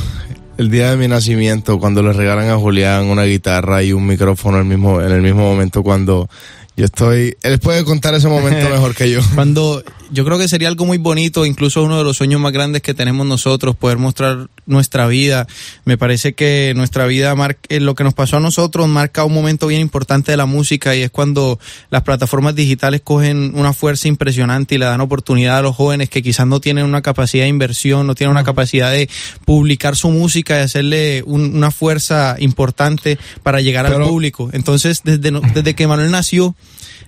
el 0.57 0.71
día 0.71 0.93
de 0.93 0.97
mi 0.97 1.09
nacimiento, 1.09 1.79
cuando 1.79 2.03
le 2.03 2.15
regalan 2.15 2.49
a 2.49 2.57
Julián 2.57 3.05
una 3.05 3.25
guitarra 3.25 3.83
y 3.83 3.93
un 3.93 4.07
micrófono 4.07 4.57
el 4.61 4.65
mismo, 4.65 5.03
en 5.03 5.13
el 5.13 5.21
mismo 5.21 5.43
momento 5.43 5.83
cuando 5.83 6.31
yo 6.75 6.87
estoy... 6.87 7.37
Él 7.43 7.59
puede 7.59 7.85
contar 7.85 8.15
ese 8.15 8.29
momento 8.29 8.67
mejor 8.71 8.95
que 8.95 9.11
yo. 9.11 9.21
Cuando 9.35 9.83
yo 10.13 10.25
creo 10.25 10.39
que 10.39 10.49
sería 10.49 10.69
algo 10.69 10.87
muy 10.87 10.99
bonito, 10.99 11.47
incluso 11.47 11.83
uno 11.83 11.97
de 11.99 12.05
los 12.05 12.17
sueños 12.17 12.41
más 12.41 12.53
grandes 12.53 12.83
que 12.83 12.95
tenemos 12.95 13.27
nosotros, 13.27 13.77
poder 13.77 13.99
mostrar 13.99 14.49
nuestra 14.67 15.07
vida. 15.07 15.47
Me 15.85 15.97
parece 15.99 16.33
que 16.35 16.73
nuestra 16.77 17.07
vida, 17.07 17.35
marca, 17.35 17.61
eh, 17.69 17.81
lo 17.81 17.95
que 17.95 18.05
nos 18.05 18.15
pasó 18.15 18.37
a 18.37 18.41
nosotros, 18.41 18.89
marca 18.89 19.25
un 19.25 19.33
momento 19.35 19.67
bien 19.67 19.81
importante 19.81 20.31
de 20.33 20.37
la 20.37 20.47
música 20.47 20.95
y 20.97 21.03
es 21.03 21.11
cuando 21.11 21.59
las 21.91 22.03
plataformas 22.03 22.55
digitales 22.55 23.01
cogen 23.03 23.53
una 23.55 23.73
fuerza 23.73 24.09
impresionante 24.09 24.75
y 24.75 24.79
le 24.79 24.85
dan 24.87 25.01
oportunidad 25.01 25.59
a 25.59 25.63
los 25.63 25.77
jóvenes 25.77 26.09
que 26.11 26.23
quizás 26.23 26.47
no 26.47 26.61
tienen 26.61 26.85
una 26.85 27.03
capacidad 27.03 27.45
de 27.45 27.49
inversión, 27.49 28.07
no 28.07 28.15
tienen 28.15 28.33
una 28.33 28.45
capacidad 28.45 28.91
de 28.93 29.09
publicar 29.45 29.97
su 29.97 30.11
música 30.11 30.59
y 30.59 30.63
hacerle 30.63 31.23
un- 31.27 31.55
una 31.55 31.71
fuerza 31.71 32.37
importante 32.39 33.19
para 33.43 33.61
llegar 33.61 33.87
al 33.87 33.93
público. 34.09 34.51
Entonces, 34.53 35.03
desde, 35.05 35.31
desde 35.55 35.75
que 35.75 35.87
Manuel 35.87 36.11
nació, 36.11 36.55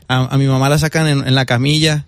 a, 0.08 0.34
a 0.34 0.38
mi 0.38 0.46
mamá 0.46 0.68
la 0.68 0.78
sacan 0.78 1.06
en, 1.06 1.26
en 1.26 1.34
la 1.34 1.46
camilla 1.46 2.06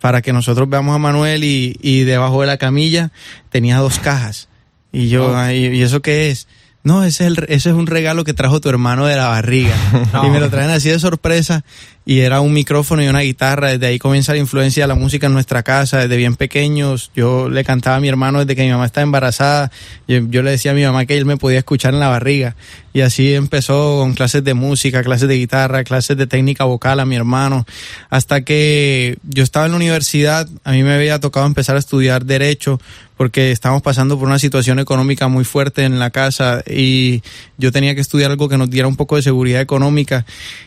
para 0.00 0.22
que 0.22 0.32
nosotros 0.32 0.68
veamos 0.68 0.94
a 0.94 0.98
Manuel 0.98 1.44
y, 1.44 1.76
y 1.80 2.04
debajo 2.04 2.40
de 2.40 2.46
la 2.46 2.58
camilla 2.58 3.10
tenía 3.50 3.78
dos 3.78 3.98
cajas. 3.98 4.48
Y 4.92 5.08
yo, 5.08 5.36
ay, 5.36 5.66
¿y 5.66 5.82
eso 5.82 6.00
qué 6.00 6.30
es? 6.30 6.48
No, 6.82 7.02
ese 7.02 7.26
es, 7.26 7.36
el, 7.36 7.44
ese 7.48 7.70
es 7.70 7.74
un 7.74 7.88
regalo 7.88 8.22
que 8.22 8.32
trajo 8.32 8.60
tu 8.60 8.68
hermano 8.68 9.06
de 9.06 9.16
la 9.16 9.28
barriga. 9.28 9.74
Y 10.24 10.30
me 10.30 10.38
lo 10.38 10.48
traen 10.50 10.70
así 10.70 10.88
de 10.88 10.98
sorpresa. 11.00 11.64
Y 12.08 12.20
era 12.20 12.40
un 12.40 12.52
micrófono 12.52 13.02
y 13.02 13.08
una 13.08 13.22
guitarra. 13.22 13.72
Desde 13.72 13.88
ahí 13.88 13.98
comienza 13.98 14.32
la 14.32 14.38
influencia 14.38 14.84
de 14.84 14.86
la 14.86 14.94
música 14.94 15.26
en 15.26 15.32
nuestra 15.32 15.64
casa. 15.64 15.98
Desde 15.98 16.16
bien 16.16 16.36
pequeños, 16.36 17.10
yo 17.16 17.48
le 17.48 17.64
cantaba 17.64 17.96
a 17.96 18.00
mi 18.00 18.06
hermano 18.06 18.38
desde 18.38 18.54
que 18.54 18.62
mi 18.62 18.70
mamá 18.70 18.86
estaba 18.86 19.02
embarazada. 19.02 19.72
Yo, 20.06 20.18
yo 20.28 20.42
le 20.42 20.52
decía 20.52 20.70
a 20.70 20.74
mi 20.74 20.84
mamá 20.84 21.04
que 21.04 21.18
él 21.18 21.24
me 21.24 21.36
podía 21.36 21.58
escuchar 21.58 21.94
en 21.94 21.98
la 21.98 22.06
barriga. 22.06 22.54
Y 22.92 23.00
así 23.00 23.34
empezó 23.34 23.98
con 23.98 24.14
clases 24.14 24.44
de 24.44 24.54
música, 24.54 25.02
clases 25.02 25.28
de 25.28 25.34
guitarra, 25.34 25.82
clases 25.82 26.16
de 26.16 26.28
técnica 26.28 26.62
vocal 26.62 27.00
a 27.00 27.06
mi 27.06 27.16
hermano. 27.16 27.66
Hasta 28.08 28.42
que 28.42 29.18
yo 29.24 29.42
estaba 29.42 29.66
en 29.66 29.72
la 29.72 29.76
universidad, 29.76 30.48
a 30.62 30.70
mí 30.70 30.84
me 30.84 30.94
había 30.94 31.18
tocado 31.18 31.44
empezar 31.44 31.74
a 31.74 31.80
estudiar 31.80 32.24
Derecho 32.24 32.80
porque 33.16 33.50
estábamos 33.50 33.82
pasando 33.82 34.16
por 34.16 34.28
una 34.28 34.38
situación 34.38 34.78
económica 34.78 35.26
muy 35.26 35.44
fuerte 35.44 35.82
en 35.82 35.98
la 35.98 36.10
casa 36.10 36.62
y 36.66 37.22
yo 37.58 37.72
tenía 37.72 37.96
que 37.96 38.00
estudiar 38.00 38.30
algo 38.30 38.48
que 38.48 38.58
nos 38.58 38.70
diera 38.70 38.86
un 38.86 38.96
poco 38.96 39.16
de 39.16 39.22
seguridad 39.22 39.60
económica. 39.60 40.24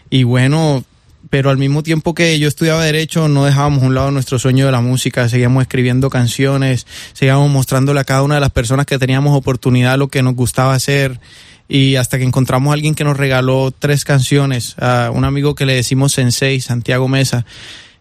Y 0.09 0.23
bueno, 0.23 0.83
pero 1.29 1.49
al 1.49 1.57
mismo 1.57 1.83
tiempo 1.83 2.13
que 2.13 2.37
yo 2.39 2.47
estudiaba 2.47 2.83
derecho 2.83 3.27
no 3.27 3.45
dejábamos 3.45 3.83
un 3.83 3.93
lado 3.95 4.11
nuestro 4.11 4.39
sueño 4.39 4.65
de 4.65 4.71
la 4.71 4.81
música, 4.81 5.29
seguíamos 5.29 5.61
escribiendo 5.61 6.09
canciones, 6.09 6.87
seguíamos 7.13 7.49
mostrándole 7.49 7.99
a 7.99 8.03
cada 8.03 8.23
una 8.23 8.35
de 8.35 8.41
las 8.41 8.51
personas 8.51 8.85
que 8.85 8.97
teníamos 8.97 9.37
oportunidad 9.37 9.97
lo 9.97 10.07
que 10.07 10.23
nos 10.23 10.35
gustaba 10.35 10.73
hacer 10.73 11.19
y 11.67 11.95
hasta 11.95 12.17
que 12.17 12.23
encontramos 12.23 12.71
a 12.71 12.73
alguien 12.73 12.95
que 12.95 13.03
nos 13.03 13.15
regaló 13.15 13.71
tres 13.77 14.03
canciones, 14.03 14.75
a 14.79 15.11
un 15.13 15.23
amigo 15.23 15.53
que 15.53 15.67
le 15.67 15.75
decimos 15.75 16.13
Sensei, 16.13 16.61
Santiago 16.61 17.07
Mesa, 17.07 17.45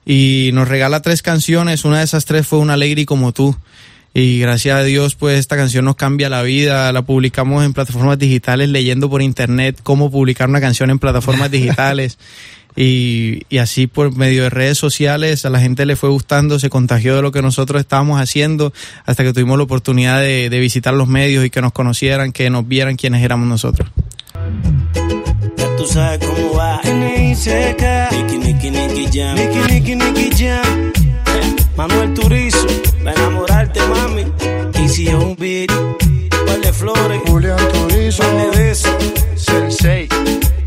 y 0.07 0.51
nos 0.55 0.69
regala 0.69 1.03
tres 1.03 1.21
canciones, 1.21 1.85
una 1.85 1.99
de 1.99 2.05
esas 2.05 2.25
tres 2.25 2.47
fue 2.47 2.59
Una 2.59 2.75
Alegre 2.75 3.05
como 3.05 3.33
tú. 3.33 3.55
Y 4.15 4.41
gracias 4.41 4.79
a 4.79 4.83
Dios, 4.83 5.15
pues 5.15 5.39
esta 5.39 5.55
canción 5.55 5.85
nos 5.85 5.97
cambia 5.97 6.31
la 6.31 6.43
vida. 6.43 6.91
La 6.93 7.03
publicamos 7.03 7.63
en 7.65 7.75
plataformas 7.75 8.19
digitales, 8.19 8.71
leyendo 8.71 9.11
por 9.11 9.21
internet 9.21 9.79
cómo 9.83 10.11
publicar 10.11 10.49
una 10.49 10.61
canción 10.61 10.91
en 10.91 10.99
plataformas 10.99 11.51
digitales. 11.51 12.19
Y, 12.77 13.43
y 13.49 13.59
así 13.59 13.87
por 13.87 14.15
medio 14.17 14.45
de 14.45 14.51
redes 14.51 14.79
sociales 14.79 15.45
a 15.45 15.51
la 15.51 15.61
gente 15.61 15.85
le 15.85 15.97
fue 15.97 16.11
gustando, 16.11 16.59
se 16.59 16.71
contagió 16.71 17.17
de 17.17 17.23
lo 17.23 17.33
que 17.33 17.43
nosotros 17.43 17.81
estábamos 17.81 18.21
haciendo 18.21 18.73
hasta 19.05 19.25
que 19.25 19.33
tuvimos 19.33 19.59
la 19.59 19.65
oportunidad 19.65 20.21
de, 20.21 20.49
de 20.49 20.61
visitar 20.61 20.95
los 20.95 21.09
medios 21.09 21.45
y 21.45 21.51
que 21.51 21.61
nos 21.61 21.73
conocieran, 21.73 22.33
que 22.33 22.51
nos 22.51 22.69
vieran 22.69 22.97
quiénes 22.97 23.25
éramos 23.25 23.49
nosotros. 23.49 23.91
Ya 25.57 25.77
tú 25.77 25.87
sabes 25.87 26.25
cómo 26.25 26.55
va. 26.55 26.81
Jam. 29.13 29.37
Jam. 30.37 30.93
Eh, 31.27 31.57
Manuel 31.77 32.15
Turizo. 32.15 32.67
Va 33.07 33.11
a 33.11 33.15
enamorarte, 33.15 33.81
mami. 33.81 34.25
Y 34.85 34.89
si 34.89 35.09
es 35.09 35.15
un 35.15 35.35
beat. 35.37 35.71
Par 36.47 36.61
de 36.61 36.73
flores. 36.73 37.21
Julián 37.27 37.59
Turizo, 37.73 38.23
Par 38.23 38.37
de 38.37 38.59
besos. 38.59 38.97
Sensei. 39.37 40.09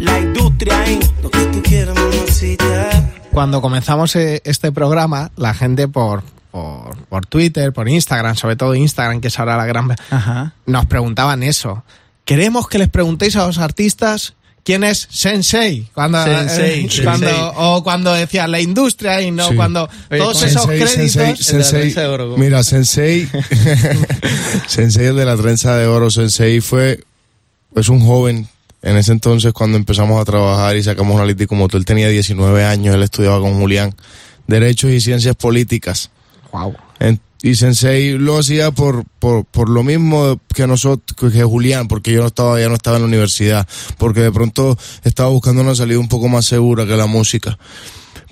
La 0.01 0.19
industria 0.19 0.83
en 0.85 0.99
lo 1.21 1.29
que 1.29 1.39
tú 1.45 1.61
quieras, 1.63 1.95
mamacita. 1.95 3.11
Cuando 3.31 3.61
comenzamos 3.61 4.15
eh, 4.15 4.41
este 4.45 4.71
programa, 4.71 5.31
la 5.37 5.53
gente 5.53 5.87
por, 5.87 6.23
por, 6.51 6.97
por 7.07 7.25
Twitter, 7.25 7.71
por 7.71 7.87
Instagram, 7.87 8.35
sobre 8.35 8.55
todo 8.55 8.75
Instagram, 8.75 9.21
que 9.21 9.27
es 9.29 9.39
ahora 9.39 9.57
la 9.57 9.65
gran... 9.65 9.95
Ajá. 10.09 10.53
Nos 10.65 10.85
preguntaban 10.87 11.43
eso. 11.43 11.83
Queremos 12.25 12.67
que 12.67 12.77
les 12.79 12.89
preguntéis 12.89 13.35
a 13.35 13.45
los 13.45 13.57
artistas 13.59 14.33
quién 14.63 14.83
es 14.83 15.07
Sensei. 15.11 15.87
Cuando, 15.93 16.23
Sensei, 16.23 16.85
eh, 16.85 16.89
Sensei. 16.89 17.03
cuando- 17.05 17.53
O 17.55 17.83
cuando 17.83 18.13
decía 18.13 18.47
la 18.47 18.59
industria 18.59 19.21
y 19.21 19.31
no 19.31 19.49
Sí. 19.49 19.55
cuando 19.55 19.87
Oye, 20.09 20.19
todos 20.19 20.43
esos 20.43 20.63
Sensei, 20.63 20.79
créditos... 20.95 21.11
Sensei, 21.13 21.23
de 21.23 21.57
la 21.59 21.63
Sensei, 21.63 21.79
trenza 21.81 22.01
de 22.01 22.07
oro, 22.07 22.37
mira, 22.37 22.63
Sensei, 22.63 23.29
Sensei 24.67 25.05
el 25.07 25.15
de 25.15 25.25
la 25.25 25.37
trenza 25.37 25.75
de 25.75 25.87
oro, 25.87 26.09
Sensei 26.09 26.59
fue, 26.61 27.03
es 27.75 27.87
un 27.89 28.01
joven, 28.05 28.47
en 28.81 28.97
ese 28.97 29.11
entonces 29.11 29.53
cuando 29.53 29.77
empezamos 29.77 30.19
a 30.21 30.25
trabajar 30.25 30.75
y 30.75 30.83
sacamos 30.83 31.15
una 31.15 31.25
lista 31.25 31.43
y 31.43 31.47
como 31.47 31.67
tú, 31.67 31.77
él 31.77 31.85
tenía 31.85 32.09
19 32.09 32.63
años, 32.65 32.95
él 32.95 33.03
estudiaba 33.03 33.39
con 33.39 33.59
Julián, 33.59 33.93
Derechos 34.47 34.91
y 34.91 35.01
Ciencias 35.01 35.35
Políticas. 35.35 36.09
Wow. 36.51 36.75
En- 36.99 37.19
y 37.43 37.55
Sensei 37.55 38.19
lo 38.19 38.37
hacía 38.37 38.69
por, 38.69 39.03
por, 39.17 39.45
por 39.45 39.67
lo 39.67 39.81
mismo 39.81 40.39
que 40.53 40.67
nosotros, 40.67 41.31
que 41.31 41.43
Julián, 41.43 41.87
porque 41.87 42.11
yo 42.11 42.21
no 42.21 42.27
estaba, 42.27 42.59
ya 42.59 42.69
no 42.69 42.75
estaba 42.75 42.97
en 42.97 43.01
la 43.03 43.07
universidad, 43.07 43.67
porque 43.97 44.19
de 44.19 44.31
pronto 44.31 44.77
estaba 45.03 45.29
buscando 45.29 45.63
una 45.63 45.73
salida 45.73 45.97
un 45.97 46.07
poco 46.07 46.27
más 46.27 46.45
segura 46.45 46.85
que 46.85 46.95
la 46.95 47.07
música. 47.07 47.57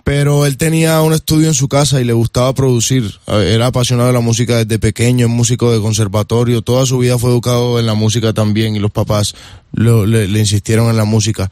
Pero 0.03 0.45
él 0.45 0.57
tenía 0.57 1.01
un 1.01 1.13
estudio 1.13 1.47
en 1.47 1.53
su 1.53 1.67
casa 1.67 2.01
y 2.01 2.03
le 2.03 2.13
gustaba 2.13 2.53
producir. 2.53 3.11
Era 3.27 3.67
apasionado 3.67 4.07
de 4.07 4.13
la 4.13 4.21
música 4.21 4.57
desde 4.57 4.79
pequeño, 4.79 5.27
es 5.27 5.31
músico 5.31 5.71
de 5.71 5.79
conservatorio. 5.81 6.61
Toda 6.61 6.85
su 6.85 6.97
vida 6.97 7.17
fue 7.19 7.29
educado 7.31 7.79
en 7.79 7.85
la 7.85 7.93
música 7.93 8.33
también 8.33 8.75
y 8.75 8.79
los 8.79 8.91
papás 8.91 9.35
lo- 9.73 10.05
le, 10.05 10.25
insistieron 10.39 10.89
en 10.89 10.97
la 10.97 11.05
música. 11.05 11.51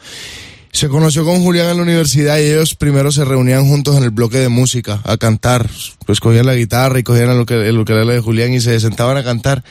Se 0.72 0.90
conoció 0.90 1.24
con 1.26 1.42
Julián 1.44 1.70
en 1.70 1.78
la 1.78 1.84
universidad 1.84 2.38
y 2.40 2.44
ellos 2.52 2.76
primero 2.76 3.12
se 3.12 3.26
reunían 3.26 3.68
juntos 3.68 3.96
en 3.98 4.04
el 4.04 4.12
bloque 4.12 4.38
de 4.38 4.50
música 4.50 5.02
a 5.04 5.18
cantar. 5.18 5.70
Pues 6.06 6.20
cogían 6.20 6.46
la 6.46 6.56
guitarra 6.56 7.00
y 7.00 7.04
cogían 7.04 7.30
el 7.30 7.38
uke- 7.46 7.66
el 7.68 7.80
ukelele 7.80 8.14
de 8.14 8.20
Julián 8.22 8.54
y 8.54 8.60
se 8.62 8.80
sentaban 8.80 9.18
a 9.18 9.24
cantar. 9.24 9.64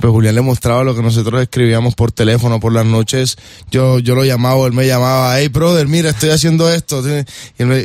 Pues 0.00 0.10
Julián 0.10 0.34
le 0.34 0.42
mostraba 0.42 0.84
lo 0.84 0.94
que 0.94 1.02
nosotros 1.02 1.40
escribíamos 1.42 1.94
por 1.94 2.12
teléfono 2.12 2.60
por 2.60 2.72
las 2.72 2.84
noches. 2.84 3.36
Yo, 3.70 3.98
yo 3.98 4.14
lo 4.14 4.24
llamaba, 4.24 4.66
él 4.66 4.72
me 4.72 4.86
llamaba, 4.86 5.38
hey 5.40 5.48
brother, 5.48 5.88
mira, 5.88 6.10
estoy 6.10 6.30
haciendo 6.30 6.70
esto. 6.70 7.02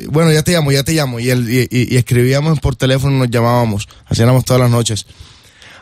Bueno, 0.09 0.31
ya 0.31 0.43
te 0.43 0.51
llamo, 0.51 0.71
ya 0.71 0.83
te 0.83 0.93
llamo. 0.93 1.19
Y, 1.19 1.29
él, 1.29 1.47
y, 1.49 1.67
y- 1.93 1.95
escribíamos 1.97 2.59
por 2.59 2.75
teléfono, 2.75 3.17
nos 3.17 3.29
llamábamos. 3.29 3.87
Hacíamos 4.07 4.43
todas 4.45 4.61
las 4.61 4.69
noches 4.71 5.05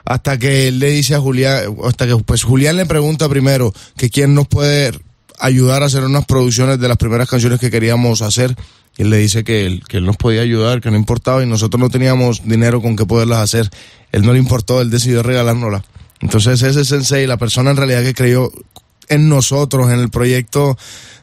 hasta 0.05 0.39
que 0.39 0.67
él 0.69 0.79
le 0.79 0.89
dice 0.89 1.13
a 1.13 1.19
Julián, 1.19 1.75
hasta 1.83 2.07
que 2.07 2.15
pues 2.17 2.43
Julián 2.43 2.77
le 2.77 2.85
pregunta 2.87 3.29
primero 3.29 3.71
que 3.95 4.09
quién 4.09 4.33
nos 4.33 4.47
puede 4.47 4.91
ayudar 5.39 5.83
a 5.83 5.85
hacer 5.85 6.03
unas 6.03 6.25
producciones 6.25 6.79
de 6.79 6.87
las 6.87 6.97
primeras 6.97 7.29
canciones 7.29 7.59
que 7.59 7.69
queríamos 7.69 8.21
hacer. 8.21 8.55
Y 8.97 9.03
él 9.03 9.09
le 9.11 9.17
dice 9.17 9.43
que 9.43 9.65
él, 9.65 9.83
que 9.87 9.97
él 9.97 10.05
nos 10.05 10.17
podía 10.17 10.41
ayudar, 10.41 10.81
que 10.81 10.89
no 10.89 10.97
importaba 10.97 11.43
y 11.43 11.45
nosotros 11.45 11.79
no 11.79 11.89
teníamos 11.89 12.41
dinero 12.43 12.81
con 12.81 12.95
que 12.95 13.05
poderlas 13.05 13.39
hacer. 13.39 13.69
Él 14.11 14.23
no 14.25 14.33
le 14.33 14.39
importó, 14.39 14.81
él 14.81 14.89
decidió 14.89 15.21
regalárnosla. 15.21 15.83
Entonces 16.21 16.61
ese 16.61 16.85
sensei, 16.85 17.27
la 17.27 17.37
persona 17.37 17.71
en 17.71 17.77
realidad 17.77 18.03
que 18.03 18.13
creyó 18.13 18.51
en 19.07 19.29
nosotros, 19.29 19.89
en 19.91 19.99
el 19.99 20.09
proyecto 20.09 20.77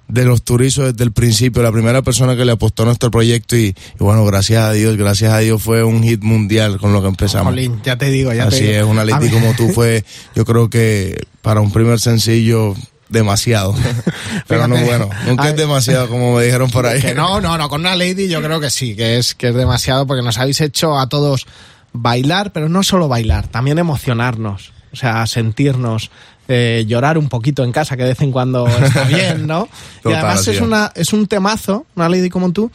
de 0.08 0.24
los 0.24 0.42
turizos 0.42 0.92
desde 0.92 1.04
el 1.04 1.12
principio, 1.12 1.62
la 1.62 1.72
primera 1.72 2.02
persona 2.02 2.36
que 2.36 2.44
le 2.44 2.52
apostó 2.52 2.84
a 2.84 2.86
nuestro 2.86 3.10
proyecto 3.10 3.56
y, 3.56 3.74
y 3.76 3.98
bueno, 3.98 4.24
gracias 4.24 4.62
a 4.62 4.72
Dios, 4.72 4.96
gracias 4.96 5.32
a 5.32 5.38
Dios 5.38 5.62
fue 5.62 5.82
un 5.82 6.02
hit 6.02 6.22
mundial 6.22 6.78
con 6.78 6.92
lo 6.92 7.02
que 7.02 7.08
empezamos. 7.08 7.52
Jolín, 7.52 7.80
ya 7.84 7.98
te 7.98 8.10
digo, 8.10 8.32
ya 8.32 8.48
te 8.48 8.56
Así 8.56 8.64
digo. 8.66 8.78
es, 8.78 8.84
una 8.84 9.04
lady 9.04 9.28
como 9.28 9.52
tú 9.54 9.68
fue, 9.70 10.04
yo 10.34 10.44
creo 10.44 10.70
que 10.70 11.26
para 11.42 11.60
un 11.60 11.72
primer 11.72 11.98
sencillo, 11.98 12.74
demasiado. 13.08 13.74
Pero 14.48 14.68
no, 14.68 14.76
bueno, 14.76 15.08
nunca 15.26 15.48
es 15.48 15.56
demasiado, 15.56 16.08
como 16.08 16.36
me 16.36 16.44
dijeron 16.44 16.70
por 16.70 16.86
ahí. 16.86 17.00
Que 17.00 17.14
no, 17.14 17.40
no, 17.40 17.56
no, 17.58 17.68
con 17.68 17.80
una 17.80 17.96
lady 17.96 18.28
yo 18.28 18.42
creo 18.42 18.60
que 18.60 18.70
sí, 18.70 18.96
que 18.96 19.18
es, 19.18 19.34
que 19.34 19.48
es 19.48 19.54
demasiado 19.54 20.06
porque 20.06 20.22
nos 20.22 20.38
habéis 20.38 20.60
hecho 20.60 20.98
a 20.98 21.08
todos 21.08 21.46
bailar, 21.92 22.52
pero 22.52 22.68
no 22.68 22.82
solo 22.82 23.08
bailar, 23.08 23.48
también 23.48 23.78
emocionarnos, 23.78 24.72
o 24.92 24.96
sea, 24.96 25.26
sentirnos, 25.26 26.10
eh, 26.48 26.84
llorar 26.86 27.18
un 27.18 27.28
poquito 27.28 27.64
en 27.64 27.72
casa, 27.72 27.96
que 27.96 28.02
de 28.04 28.10
vez 28.10 28.20
en 28.20 28.32
cuando 28.32 28.66
está 28.66 29.04
bien, 29.08 29.46
¿no? 29.46 29.68
y 30.04 30.12
además 30.12 30.40
es, 30.42 30.56
es. 30.56 30.60
una, 30.60 30.92
es 30.94 31.12
un 31.12 31.26
temazo, 31.26 31.86
una 31.96 32.08
lady 32.08 32.28
como 32.28 32.52
tú, 32.52 32.70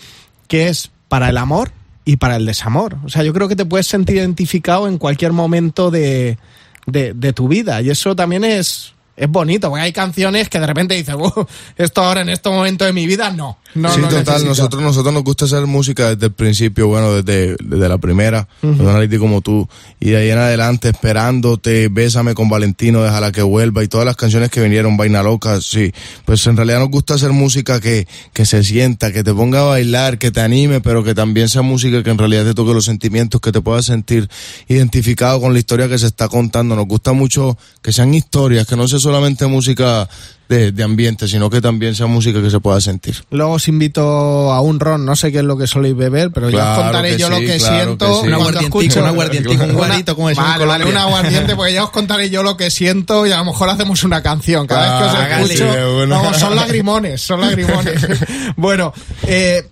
que 0.47 0.67
es 0.67 0.91
para 1.08 1.30
el 1.30 1.38
amor 1.38 1.71
y 2.06 2.17
para 2.17 2.36
el 2.36 2.45
desamor. 2.45 2.97
O 3.06 3.10
sea, 3.10 3.24
yo 3.24 3.34
creo 3.34 3.47
que 3.47 3.56
te 3.56 3.65
puedes 3.65 3.88
sentir 3.88 4.17
identificado 4.17 4.88
en 4.88 4.97
cualquier 4.97 5.34
momento 5.34 5.91
de, 5.91 6.38
de, 6.86 7.13
de 7.13 7.34
tu 7.34 7.47
vida 7.47 7.82
y 7.82 7.89
eso 7.89 8.15
también 8.15 8.43
es 8.43 8.93
es 9.15 9.30
bonito, 9.30 9.69
porque 9.69 9.84
hay 9.84 9.93
canciones 9.93 10.50
que 10.50 10.60
de 10.60 10.67
repente 10.67 10.95
dices, 10.95 11.15
"Uh, 11.15 11.45
esto 11.78 12.02
ahora 12.02 12.21
en 12.21 12.30
este 12.30 12.50
momento 12.50 12.86
de 12.86 12.93
mi 12.93 13.06
vida, 13.06 13.32
no. 13.32 13.58
no 13.76 13.93
sí, 13.93 14.02
no 14.02 14.08
total, 14.08 14.19
necesito". 14.26 14.50
nosotros, 14.50 14.82
nosotros 14.82 15.13
nos 15.13 15.24
gusta 15.24 15.45
hacer 15.45 15.65
música 15.65 16.15
desde 16.15 16.28
el 16.28 16.34
principio, 16.34 16.88
bueno, 16.88 17.21
desde, 17.21 17.56
desde 17.63 17.89
la 17.89 17.97
primera, 17.97 18.47
uh 18.63 18.71
como 19.19 19.41
tú, 19.41 19.67
y 20.00 20.12
de 20.12 20.17
ahí 20.17 20.30
en 20.30 20.38
adelante, 20.38 20.89
esperándote, 20.89 21.89
Bésame 21.89 22.34
con 22.34 22.50
Valentino, 22.50 23.04
Déjala 23.04 23.32
que 23.32 23.41
vuelva, 23.41 23.84
y 23.84 23.88
todas 23.88 24.06
las 24.06 24.15
canciones 24.15 24.50
que 24.50 24.62
vinieron, 24.62 24.97
Vaina 24.97 25.21
Loca, 25.21 25.60
sí, 25.62 25.91
pues 26.26 26.45
en 26.47 26.58
realidad 26.58 26.80
nos 26.80 26.89
gusta 26.89 27.15
hacer 27.15 27.32
música 27.32 27.80
que, 27.80 28.08
que 28.34 28.45
se 28.45 28.63
sienta, 28.63 29.12
que 29.12 29.24
te 29.24 29.34
ponga 29.34 29.62
a 29.62 29.63
bailar, 29.65 30.17
que 30.17 30.32
te 30.32 30.41
anime, 30.41 30.82
pero 30.82 31.04
que 31.04 31.13
también 31.13 31.50
sea 31.50 31.62
música 31.62 32.02
que 32.04 32.10
en 32.10 32.17
realidad 32.17 32.45
te 32.45 32.54
toque 32.54 32.74
los 32.74 32.86
sentimientos, 32.86 33.41
que 33.41 33.52
te 33.52 33.62
puedas 33.62 33.86
sentir 33.86 34.30
identificado 34.67 35.41
con 35.41 35.54
la 35.54 35.60
historia 35.60 35.88
que 35.88 35.97
se 35.97 36.08
está 36.08 36.28
contando. 36.30 36.76
Nos 36.76 36.88
gusta 36.88 37.13
mucho 37.13 37.58
que 37.82 37.91
sean 37.91 38.13
historias, 38.13 38.65
que 38.65 38.76
no 38.76 38.88
sea 38.88 39.00
solamente 39.02 39.46
música 39.48 40.08
de, 40.48 40.72
de 40.74 40.84
ambiente, 40.84 41.28
sino 41.30 41.50
que 41.50 41.62
también 41.62 41.96
sea 41.96 42.08
música 42.08 42.42
que 42.42 42.50
se 42.50 42.60
pueda 42.60 42.82
sentir. 42.82 43.16
Luego 43.32 43.54
os 43.54 43.68
invito 43.70 44.52
a 44.52 44.60
un 44.60 44.80
ron, 44.82 45.06
no 45.06 45.16
sé 45.16 45.32
qué 45.32 45.38
es 45.40 45.44
lo 45.46 45.58
que 45.58 45.66
soléis 45.66 45.96
beber, 45.96 46.30
pero 46.32 46.50
ya 46.50 46.58
os 46.58 46.64
Claro 46.76 46.84
contaré 46.84 47.18
yo 47.18 47.30
lo 47.30 47.38
sí, 47.38 47.46
que 47.46 47.58
claro 47.58 47.76
siento 47.76 48.06
que 48.06 48.12
sí. 48.12 48.18
Un 48.18 48.20
cuando 48.22 48.36
aguardientico, 48.36 48.82
escucho 48.82 49.00
un 49.02 49.08
aguardientico, 49.08 49.64
un 49.64 49.70
Una- 49.70 49.74
guarito, 49.88 50.16
como 50.16 50.30
en 50.30 50.36
Vale, 50.36 50.66
vale, 50.66 50.86
un 50.86 50.98
aguardiente, 50.98 51.56
porque 51.56 51.74
ya 51.74 51.84
os 51.86 51.90
contaré 51.92 52.30
yo 52.30 52.44
lo 52.44 52.58
que 52.58 52.70
siento 52.70 53.26
y 53.26 53.32
a 53.32 53.38
lo 53.38 53.46
mejor 53.46 53.70
hacemos 53.70 54.04
una 54.04 54.22
canción. 54.22 54.68
Cada 54.68 55.00
vez 55.00 55.10
que 55.10 55.44
os 55.46 55.54
escucho, 55.56 55.72
Sí, 55.74 55.78
de 55.78 56.04
una. 56.04 56.18
vamos, 56.18 56.38
son 56.38 56.56
lagrimones, 56.56 57.22
son 57.22 57.40
lagrimones. 57.42 58.02
bueno, 58.58 58.94
eh, 59.28 59.64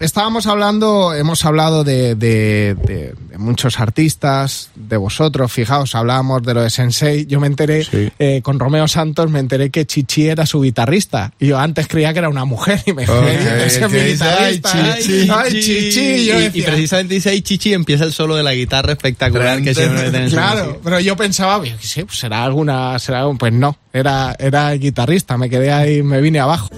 estábamos 0.00 0.46
hablando, 0.46 1.14
hemos 1.14 1.44
hablado 1.44 1.84
de, 1.84 2.14
de- 2.14 2.74
de- 2.74 3.14
de 3.30 3.38
muchos 3.38 3.78
artistas, 3.80 4.70
de 4.74 4.96
vosotros, 4.96 5.52
fijaos, 5.52 5.94
hablábamos 5.94 6.42
de 6.42 6.54
lo 6.54 6.62
de 6.62 6.70
Sensei, 6.70 7.26
yo 7.26 7.38
me 7.40 7.46
enteré, 7.46 7.84
Sí. 7.84 8.10
eh, 8.18 8.40
con 8.42 8.58
Romeo 8.58 8.88
Santos 8.88 9.30
me 9.30 9.38
enteré 9.40 9.70
que 9.70 9.86
Chichi 9.86 10.28
era 10.28 10.46
su 10.46 10.60
guitarrista, 10.62 11.32
y 11.38 11.48
yo 11.48 11.58
antes 11.58 11.86
creía 11.88 12.12
que 12.12 12.18
era 12.20 12.28
una 12.28 12.44
mujer, 12.44 12.82
y 12.86 12.92
me 12.92 13.04
Ok, 13.04 13.22
me 13.22 13.30
dice, 13.36 13.66
"Ese 13.66 13.84
es 13.84 13.90
mi 13.90 13.98
"Ay, 13.98 14.12
guitarrista". 14.12 14.96
Chichi". 14.98 15.28
Ay, 15.30 15.52
Chichi, 15.60 16.00
y 16.00 16.24
yo 16.26 16.64
precisamente 16.64 17.14
dice 17.14 17.30
ahí 17.30 17.42
Chichi 17.42 17.72
empieza 17.74 18.04
el 18.04 18.12
solo 18.12 18.36
de 18.36 18.42
la 18.42 18.54
guitarra 18.54 18.92
espectacular 18.92 19.62
que 19.62 19.74
siempre 19.74 20.28
Claro, 20.28 20.80
pero 20.82 20.98
yo 21.00 21.16
pensaba, 21.16 21.62
yo 21.64 21.72
pues 22.06 22.18
será 22.18 22.44
alguna, 22.44 22.98
será 22.98 23.24
pues 23.38 23.52
no, 23.52 23.76
era, 23.92 24.34
era 24.38 24.72
guitarrista, 24.72 25.36
me 25.36 25.48
quedé 25.50 25.72
ahí, 25.72 26.02
me 26.02 26.20
vine 26.20 26.40
abajo. 26.40 26.68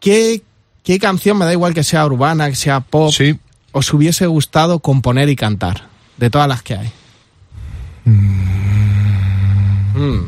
¿Qué, 0.00 0.42
qué 0.82 0.98
canción, 0.98 1.38
me 1.38 1.44
da 1.44 1.52
igual 1.52 1.74
que 1.74 1.84
sea 1.84 2.04
urbana, 2.06 2.48
que 2.50 2.56
sea 2.56 2.80
pop, 2.80 3.12
Sí. 3.12 3.38
os 3.72 3.92
hubiese 3.92 4.26
gustado 4.26 4.80
componer 4.80 5.28
y 5.28 5.36
cantar? 5.36 5.88
De 6.16 6.28
todas 6.30 6.48
las 6.48 6.62
que 6.62 6.74
hay. 6.74 6.90
Mm. 9.94 10.24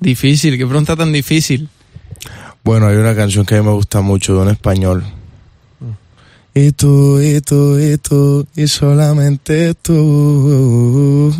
Difícil, 0.00 0.56
qué 0.56 0.66
pregunta 0.66 0.96
tan 0.96 1.12
difícil. 1.12 1.68
Bueno, 2.64 2.86
hay 2.86 2.96
una 2.96 3.14
canción 3.14 3.44
que 3.46 3.56
a 3.56 3.60
mí 3.62 3.66
me 3.66 3.72
gusta 3.74 4.00
mucho 4.00 4.34
de 4.34 4.40
un 4.42 4.48
español. 4.48 5.04
Y 6.52 6.72
tú, 6.72 7.20
y 7.20 7.40
tú, 7.40 7.78
y 7.78 7.96
tú, 7.98 8.46
y 8.56 8.66
solamente 8.66 9.74
tú 9.74 11.32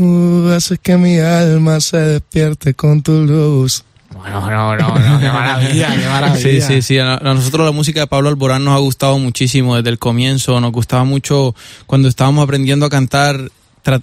haces 0.54 0.78
que 0.80 0.96
mi 0.96 1.18
alma 1.18 1.80
se 1.80 1.96
despierte 1.98 2.74
con 2.74 3.02
tu 3.02 3.12
luz. 3.26 3.82
Bueno, 4.16 4.40
no, 4.50 4.76
no, 4.76 4.98
no, 4.98 5.20
qué 5.20 5.28
maravilla, 5.28 5.96
qué 5.96 6.08
maravilla. 6.08 6.40
Sí, 6.40 6.60
sí, 6.60 6.82
sí. 6.82 6.98
A 6.98 7.18
nosotros 7.18 7.64
la 7.64 7.72
música 7.72 8.00
de 8.00 8.06
Pablo 8.06 8.28
Alborán 8.28 8.64
nos 8.64 8.74
ha 8.74 8.78
gustado 8.78 9.18
muchísimo 9.18 9.76
desde 9.76 9.90
el 9.90 9.98
comienzo. 9.98 10.60
Nos 10.60 10.72
gustaba 10.72 11.04
mucho 11.04 11.54
cuando 11.86 12.08
estábamos 12.08 12.42
aprendiendo 12.42 12.86
a 12.86 12.90
cantar, 12.90 13.50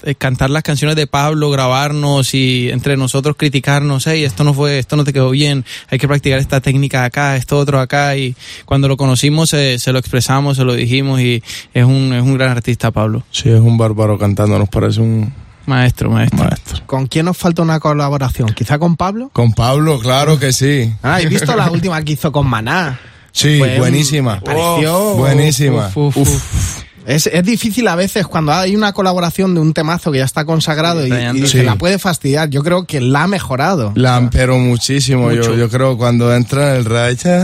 eh, 0.06 0.16
cantar 0.16 0.50
las 0.50 0.64
canciones 0.64 0.96
de 0.96 1.08
Pablo, 1.08 1.50
grabarnos 1.52 2.34
y 2.34 2.70
entre 2.70 2.96
nosotros 2.96 3.36
criticarnos. 3.38 4.08
Hey, 4.08 4.24
esto 4.24 4.46
no 4.46 4.54
fue, 4.54 4.80
esto 4.80 4.96
no 4.96 5.04
te 5.04 5.12
quedó 5.12 5.30
bien. 5.30 5.66
Hay 5.90 6.00
que 6.00 6.08
practicar 6.08 6.40
esta 6.40 6.62
técnica 6.62 7.04
acá, 7.04 7.36
esto 7.36 7.58
otro 7.58 7.80
acá. 7.80 8.16
Y 8.16 8.34
cuando 8.66 8.88
lo 8.88 8.96
conocimos 8.96 9.54
eh, 9.54 9.78
se 9.78 9.92
lo 9.92 10.00
expresamos, 10.00 10.56
se 10.56 10.64
lo 10.64 10.74
dijimos 10.74 11.20
y 11.20 11.44
es 11.74 11.86
un, 11.86 12.14
es 12.14 12.24
un 12.24 12.38
gran 12.38 12.52
artista, 12.52 12.92
Pablo. 12.92 13.24
Sí, 13.32 13.50
es 13.50 13.60
un 13.60 13.78
bárbaro 13.78 14.18
cantando, 14.18 14.58
nos 14.58 14.70
parece 14.70 15.02
un 15.02 15.47
Maestro, 15.68 16.10
maestro. 16.10 16.40
maestro. 16.40 16.82
¿Con 16.88 17.08
quién 17.08 17.28
os 17.28 17.38
falta 17.38 17.62
una 17.62 17.80
colaboración? 17.80 18.48
¿Quizá 18.54 18.80
con 18.80 18.96
Pablo? 18.96 19.30
Con 19.34 19.52
Pablo, 19.54 20.00
claro 20.00 20.40
que 20.40 20.52
sí. 20.54 20.94
Ah, 21.04 21.22
he 21.22 21.28
visto 21.28 21.56
la 21.56 21.70
última 21.70 22.02
que 22.04 22.14
hizo 22.14 22.32
con 22.32 22.48
Maná. 22.48 23.00
Sí, 23.34 23.60
Fue 23.60 23.74
un- 23.74 23.78
buenísima. 23.80 24.40
pareció- 24.40 25.14
buenísima. 25.16 25.92
Uf, 25.94 26.18
uf, 26.18 26.18
Uf. 26.18 26.77
Es, 27.08 27.26
es 27.28 27.44
difícil 27.44 27.88
a 27.88 27.96
veces 27.96 28.28
cuando 28.28 28.52
hay 28.52 28.76
una 28.76 28.92
colaboración 28.92 29.54
de 29.56 29.62
un 29.62 29.74
temazo 29.74 30.12
que 30.12 30.18
ya 30.18 30.26
está 30.26 30.44
consagrado 30.44 31.00
y, 31.08 31.10
Detallando. 31.10 31.46
y 31.46 31.48
Sí. 31.48 31.60
se 31.60 31.64
la 31.64 31.76
puede 31.78 32.00
fastidiar. 32.00 32.50
Yo 32.50 32.62
creo 32.64 32.84
que 32.86 33.00
la 33.00 33.24
ha 33.24 33.28
mejorado. 33.28 33.94
La 33.96 34.28
pero 34.30 34.58
muchísimo. 34.60 35.32
Yo, 35.32 35.56
yo 35.56 35.70
creo 35.70 35.98
cuando 35.98 36.36
entra 36.36 36.72
en 36.72 36.78
el 36.80 36.86
raya. 36.86 37.38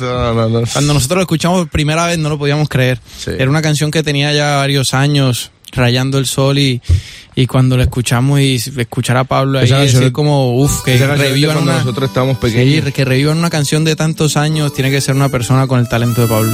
No, 0.00 0.34
no, 0.34 0.48
no. 0.48 0.62
Cuando 0.72 0.94
nosotros 0.94 1.16
lo 1.16 1.20
escuchamos 1.22 1.58
por 1.60 1.68
primera 1.68 2.06
vez 2.06 2.18
no 2.18 2.28
lo 2.30 2.38
podíamos 2.38 2.68
creer. 2.70 2.98
Sí. 3.18 3.32
Era 3.38 3.50
una 3.50 3.60
canción 3.62 3.90
que 3.90 4.02
tenía 4.02 4.32
ya 4.32 4.56
varios 4.56 4.94
años 4.94 5.50
rayando 5.74 6.18
el 6.18 6.26
sol 6.26 6.58
y, 6.58 6.80
y 7.34 7.46
cuando 7.46 7.76
lo 7.76 7.82
escuchamos 7.82 8.40
y 8.40 8.54
escuchar 8.56 9.16
a 9.16 9.24
Pablo 9.24 9.58
ahí 9.58 9.64
canción 9.68 9.86
decir 9.86 10.02
es- 10.04 10.10
como 10.12 10.54
uff 10.56 10.82
que 10.84 10.96
revivan 10.98 11.58
una 11.58 11.78
nosotros 11.78 12.08
estábamos 12.08 12.38
pequeños. 12.38 12.84
Sí, 12.86 12.92
que 12.92 13.04
revivan 13.04 13.38
una 13.38 13.50
canción 13.50 13.84
de 13.84 13.96
tantos 13.96 14.36
años 14.36 14.72
tiene 14.74 14.90
que 14.90 15.00
ser 15.00 15.14
una 15.14 15.28
persona 15.30 15.66
con 15.66 15.80
el 15.80 15.88
talento 15.88 16.22
de 16.22 16.28
Pablo. 16.28 16.52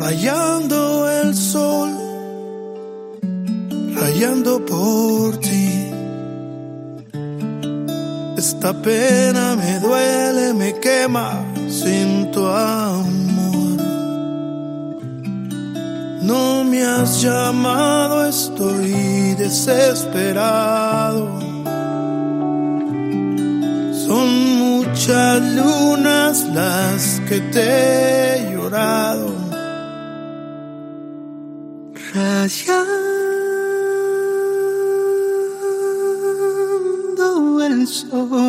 Rayando 0.00 1.10
el 1.10 1.34
sol, 1.34 1.90
rayando 3.94 4.64
por 4.64 5.36
ti. 5.38 5.90
Esta 8.36 8.72
pena 8.72 9.56
me 9.56 9.80
duele, 9.80 10.54
me 10.54 10.78
quema 10.78 11.44
sin 11.68 12.30
tu 12.30 12.46
amor. 12.46 13.18
No 16.22 16.62
me 16.64 16.84
has 16.84 17.20
llamado, 17.22 18.26
estoy 18.26 19.34
desesperado. 19.34 21.26
Son 24.06 24.28
muchas 24.58 25.42
lunas 25.54 26.46
las 26.54 27.20
que 27.28 27.40
te 27.40 28.38
he 28.38 28.52
llorado. 28.52 29.37
Rayando 32.18 32.66
el 37.64 37.86
sol. 37.86 38.08
Desesperación. 38.08 38.47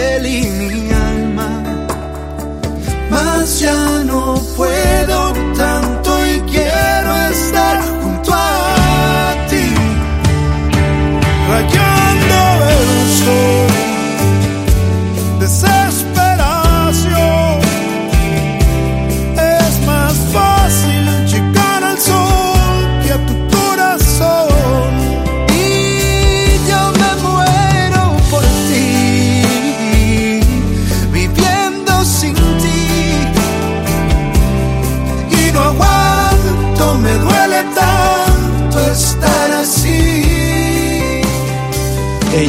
Piel 0.00 0.26
y 0.26 0.50
mi 0.58 0.92
alma. 0.92 1.48
Mas 3.10 3.60
ya 3.60 4.02
no 4.04 4.34
puedo 4.56 5.32
tanto 5.56 5.69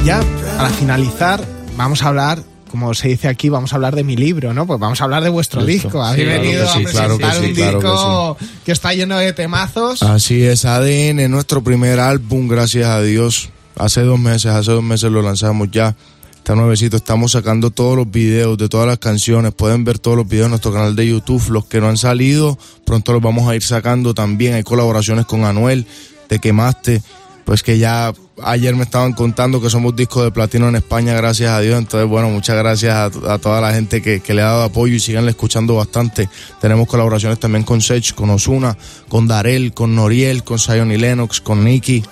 Eh, 0.02 0.06
ya, 0.06 0.20
para 0.58 0.70
finalizar, 0.70 1.46
vamos 1.78 2.02
a 2.04 2.08
hablar, 2.08 2.42
como 2.70 2.94
se 2.94 3.10
dice 3.10 3.28
aquí, 3.28 3.50
vamos 3.50 3.74
a 3.74 3.76
hablar 3.76 3.96
de 3.96 4.04
mi 4.04 4.16
libro, 4.16 4.54
¿no? 4.54 4.66
Pues 4.66 4.80
vamos 4.80 5.00
a 5.02 5.04
hablar 5.04 5.24
de 5.24 5.30
vuestro 5.30 5.62
Listo. 5.62 5.88
disco. 5.88 6.02
Habéis 6.04 6.24
Sí, 6.24 6.30
claro 6.30 6.42
venido 6.42 6.62
que 6.66 6.68
sí, 6.72 6.80
a 6.80 6.84
presentar 6.84 7.06
claro 7.06 7.18
que 7.18 7.24
sí, 7.24 7.46
un 7.50 7.54
claro 7.54 7.80
que 7.80 7.88
disco 7.88 8.38
que, 8.66 8.72
está 8.72 8.94
lleno 8.94 9.18
de 9.18 9.34
temazos. 9.34 10.04
Así 10.04 10.44
es, 10.44 10.66
ADN, 10.66 11.30
nuestro 11.30 11.64
primer 11.64 12.00
álbum, 12.00 12.48
gracias 12.48 12.88
a 12.88 13.02
Dios. 13.02 13.50
Hace 13.78 14.02
dos 14.02 14.20
meses, 14.20 14.48
hace 14.48 14.72
dos 14.72 14.84
meses 14.84 15.12
lo 15.12 15.22
lanzamos 15.22 15.70
ya. 15.72 15.96
Está 16.36 16.56
nuevecito, 16.56 16.98
estamos 16.98 17.34
sacando 17.34 17.70
todos 17.70 17.96
los 17.96 18.10
videos 18.10 18.58
de 18.58 18.68
todas 18.68 18.88
las 18.88 18.98
canciones. 18.98 19.54
Pueden 19.54 19.84
ver 19.84 20.00
todos 20.00 20.18
los 20.18 20.28
videos 20.28 20.46
en 20.46 20.52
nuestro 20.52 20.74
canal 20.74 20.96
de 20.96 21.08
YouTube. 21.08 21.50
Los 21.50 21.66
que 21.66 21.80
no 21.80 21.88
han 21.88 21.98
salido, 21.98 22.58
pronto 22.84 23.14
los 23.14 23.22
vamos 23.22 23.48
a 23.48 23.56
ir 23.56 23.62
sacando 23.62 24.16
también. 24.16 24.56
Hay 24.56 24.64
colaboraciones 24.64 25.26
con 25.28 25.46
Anuel, 25.46 25.86
Te 26.28 26.40
Quemaste. 26.40 27.04
Pues 27.46 27.64
que 27.64 27.78
ya 27.78 28.14
ayer 28.44 28.76
me 28.76 28.84
estaban 28.84 29.14
contando 29.14 29.62
que 29.62 29.70
somos 29.70 29.96
discos 29.96 30.24
de 30.24 30.32
platino 30.32 30.70
en 30.70 30.76
España, 30.76 31.14
gracias 31.14 31.50
a 31.50 31.60
Dios. 31.60 31.78
Entonces, 31.78 32.08
bueno, 32.08 32.30
muchas 32.30 32.56
gracias 32.56 32.94
a, 32.94 33.06
a 33.34 33.38
toda 33.40 33.60
la 33.62 33.74
gente 33.74 34.02
que, 34.02 34.22
que 34.22 34.34
le 34.34 34.42
ha 34.42 34.46
dado 34.46 34.64
apoyo 34.64 34.96
y 34.96 35.00
sigan 35.00 35.28
escuchando 35.28 35.76
bastante. 35.76 36.30
Tenemos 36.62 36.88
colaboraciones 36.88 37.40
también 37.40 37.64
con 37.64 37.82
Sech, 37.82 38.14
con 38.14 38.30
Osuna, 38.30 38.78
con 39.10 39.28
Darel, 39.28 39.74
con 39.74 39.96
Noriel, 39.96 40.44
con 40.44 40.60
Zion 40.60 40.92
y 40.92 40.98
Lennox, 40.98 41.42
con 41.42 41.64
Nicky. 41.64 42.04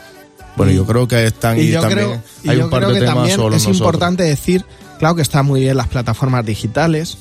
Bueno, 0.58 0.74
yo 0.74 0.86
creo 0.86 1.08
que 1.08 1.26
están 1.26 1.58
y, 1.58 1.62
y 1.62 1.72
yo 1.72 1.82
también 1.82 2.08
creo, 2.08 2.22
y 2.44 2.50
hay 2.50 2.58
yo 2.58 2.66
un 2.66 2.70
par 2.70 2.82
creo 2.82 2.94
de 2.94 3.00
que 3.00 3.06
temas 3.06 3.16
también 3.16 3.34
es 3.34 3.38
nosotros. 3.38 3.78
importante 3.78 4.24
decir, 4.24 4.66
claro 4.98 5.16
que 5.16 5.22
está 5.22 5.42
muy 5.42 5.62
bien 5.62 5.78
las 5.78 5.88
plataformas 5.88 6.46
digitales, 6.46 7.18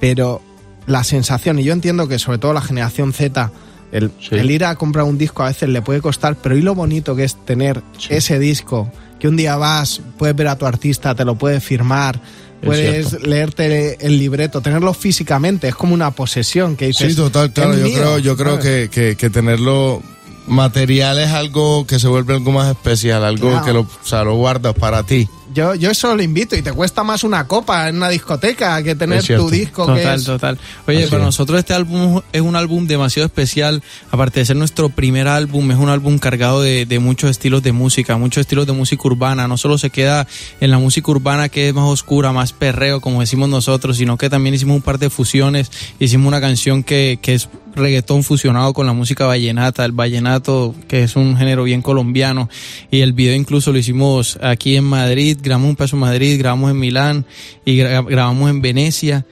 pero 0.00 0.42
la 0.86 1.04
sensación, 1.04 1.60
y 1.60 1.62
yo 1.62 1.72
entiendo 1.72 2.08
que 2.08 2.18
sobre 2.18 2.38
todo 2.38 2.52
la 2.52 2.62
generación 2.62 3.12
Z, 3.12 3.52
el, 3.92 4.10
Sí. 4.20 4.36
el 4.36 4.50
ir 4.50 4.64
a 4.64 4.74
comprar 4.76 5.04
un 5.04 5.18
disco 5.18 5.42
a 5.42 5.46
veces 5.48 5.68
le 5.68 5.82
puede 5.82 6.00
costar, 6.00 6.36
pero 6.36 6.56
y 6.56 6.62
lo 6.62 6.74
bonito 6.74 7.14
que 7.16 7.24
es 7.24 7.36
tener 7.44 7.82
ese 8.08 8.38
disco, 8.38 8.90
que 9.18 9.28
un 9.28 9.36
día 9.36 9.56
vas, 9.56 10.00
puedes 10.18 10.34
ver 10.36 10.48
a 10.48 10.56
tu 10.56 10.66
artista, 10.66 11.14
te 11.14 11.24
lo 11.24 11.34
puedes 11.36 11.62
firmar, 11.62 12.20
puedes 12.62 13.22
leerte 13.22 13.98
el 14.06 14.18
libreto, 14.18 14.60
tenerlo 14.60 14.92
físicamente, 14.94 15.68
es 15.68 15.74
como 15.74 15.94
una 15.94 16.10
posesión 16.10 16.76
que 16.76 16.86
dices. 16.88 17.10
Sí, 17.10 17.16
total, 17.16 17.52
claro. 17.52 17.72
"Es 17.72 17.78
Yo 17.80 17.84
mío", 17.86 17.94
creo, 17.98 18.18
yo 18.18 18.36
creo 18.36 18.58
que, 18.58 18.88
que, 18.90 19.16
que 19.16 19.30
tenerlo 19.30 20.02
material 20.46 21.18
es 21.18 21.30
algo 21.30 21.86
que 21.86 21.98
se 21.98 22.08
vuelve 22.08 22.34
algo 22.34 22.52
más 22.52 22.70
especial, 22.70 23.24
algo 23.24 23.50
Claro. 23.50 23.64
que 23.64 23.72
lo, 23.72 23.80
o 23.80 23.88
sea, 24.06 24.24
lo 24.24 24.34
guardas 24.36 24.74
para 24.74 25.02
ti. 25.04 25.28
Yo, 25.52 25.74
yo 25.74 25.90
eso 25.90 26.14
lo 26.14 26.22
invito 26.22 26.54
y 26.56 26.62
te 26.62 26.72
cuesta 26.72 27.02
más 27.02 27.24
una 27.24 27.46
copa 27.46 27.88
en 27.88 27.96
una 27.96 28.08
discoteca 28.08 28.82
que 28.82 28.94
tener 28.94 29.24
tu 29.24 29.50
disco 29.50 29.86
que 29.86 30.00
Total, 30.00 30.18
es 30.18 30.24
total. 30.24 30.58
Oye, 30.86 31.02
Así 31.02 31.10
para 31.10 31.22
es. 31.22 31.26
nosotros 31.26 31.58
este 31.58 31.74
álbum 31.74 32.20
es 32.32 32.40
un 32.40 32.54
álbum 32.54 32.86
demasiado 32.86 33.26
especial. 33.26 33.82
Aparte 34.10 34.40
de 34.40 34.46
ser 34.46 34.56
nuestro 34.56 34.90
primer 34.90 35.26
álbum, 35.26 35.70
es 35.70 35.76
un 35.78 35.88
álbum 35.88 36.18
cargado 36.18 36.62
de, 36.62 36.86
de 36.86 36.98
muchos 37.00 37.30
estilos 37.30 37.62
de 37.62 37.72
música, 37.72 38.16
muchos 38.16 38.42
estilos 38.42 38.66
de 38.66 38.72
música 38.72 39.02
urbana. 39.04 39.48
No 39.48 39.56
solo 39.56 39.76
se 39.78 39.90
queda 39.90 40.26
en 40.60 40.70
la 40.70 40.78
música 40.78 41.10
urbana 41.10 41.48
que 41.48 41.68
es 41.68 41.74
más 41.74 41.88
oscura, 41.88 42.32
más 42.32 42.52
perreo, 42.52 43.00
como 43.00 43.20
decimos 43.20 43.48
nosotros, 43.48 43.96
sino 43.96 44.16
que 44.16 44.30
también 44.30 44.54
hicimos 44.54 44.76
un 44.76 44.82
par 44.82 44.98
de 44.98 45.10
fusiones. 45.10 45.70
Hicimos 45.98 46.28
una 46.28 46.40
canción 46.40 46.82
que, 46.84 47.18
que 47.20 47.34
es 47.34 47.48
reggaetón 47.74 48.22
fusionado 48.24 48.72
con 48.72 48.86
la 48.86 48.92
música 48.92 49.26
vallenata, 49.26 49.84
el 49.84 49.92
vallenato, 49.92 50.74
que 50.88 51.02
es 51.04 51.16
un 51.16 51.36
género 51.36 51.64
bien 51.64 51.82
colombiano. 51.82 52.48
Y 52.90 53.00
el 53.00 53.12
video 53.12 53.34
incluso 53.34 53.72
lo 53.72 53.78
hicimos 53.78 54.38
aquí 54.42 54.76
en 54.76 54.84
Madrid, 54.84 55.38
grabamos 55.40 55.70
un 55.70 55.76
peso 55.76 55.96
en 55.96 56.00
Madrid, 56.00 56.38
grabamos 56.38 56.70
en 56.70 56.78
Milán 56.78 57.26
y 57.64 57.76
gra- 57.78 58.04
grabamos 58.06 58.50
en 58.50 58.60
Venecia. 58.62 59.24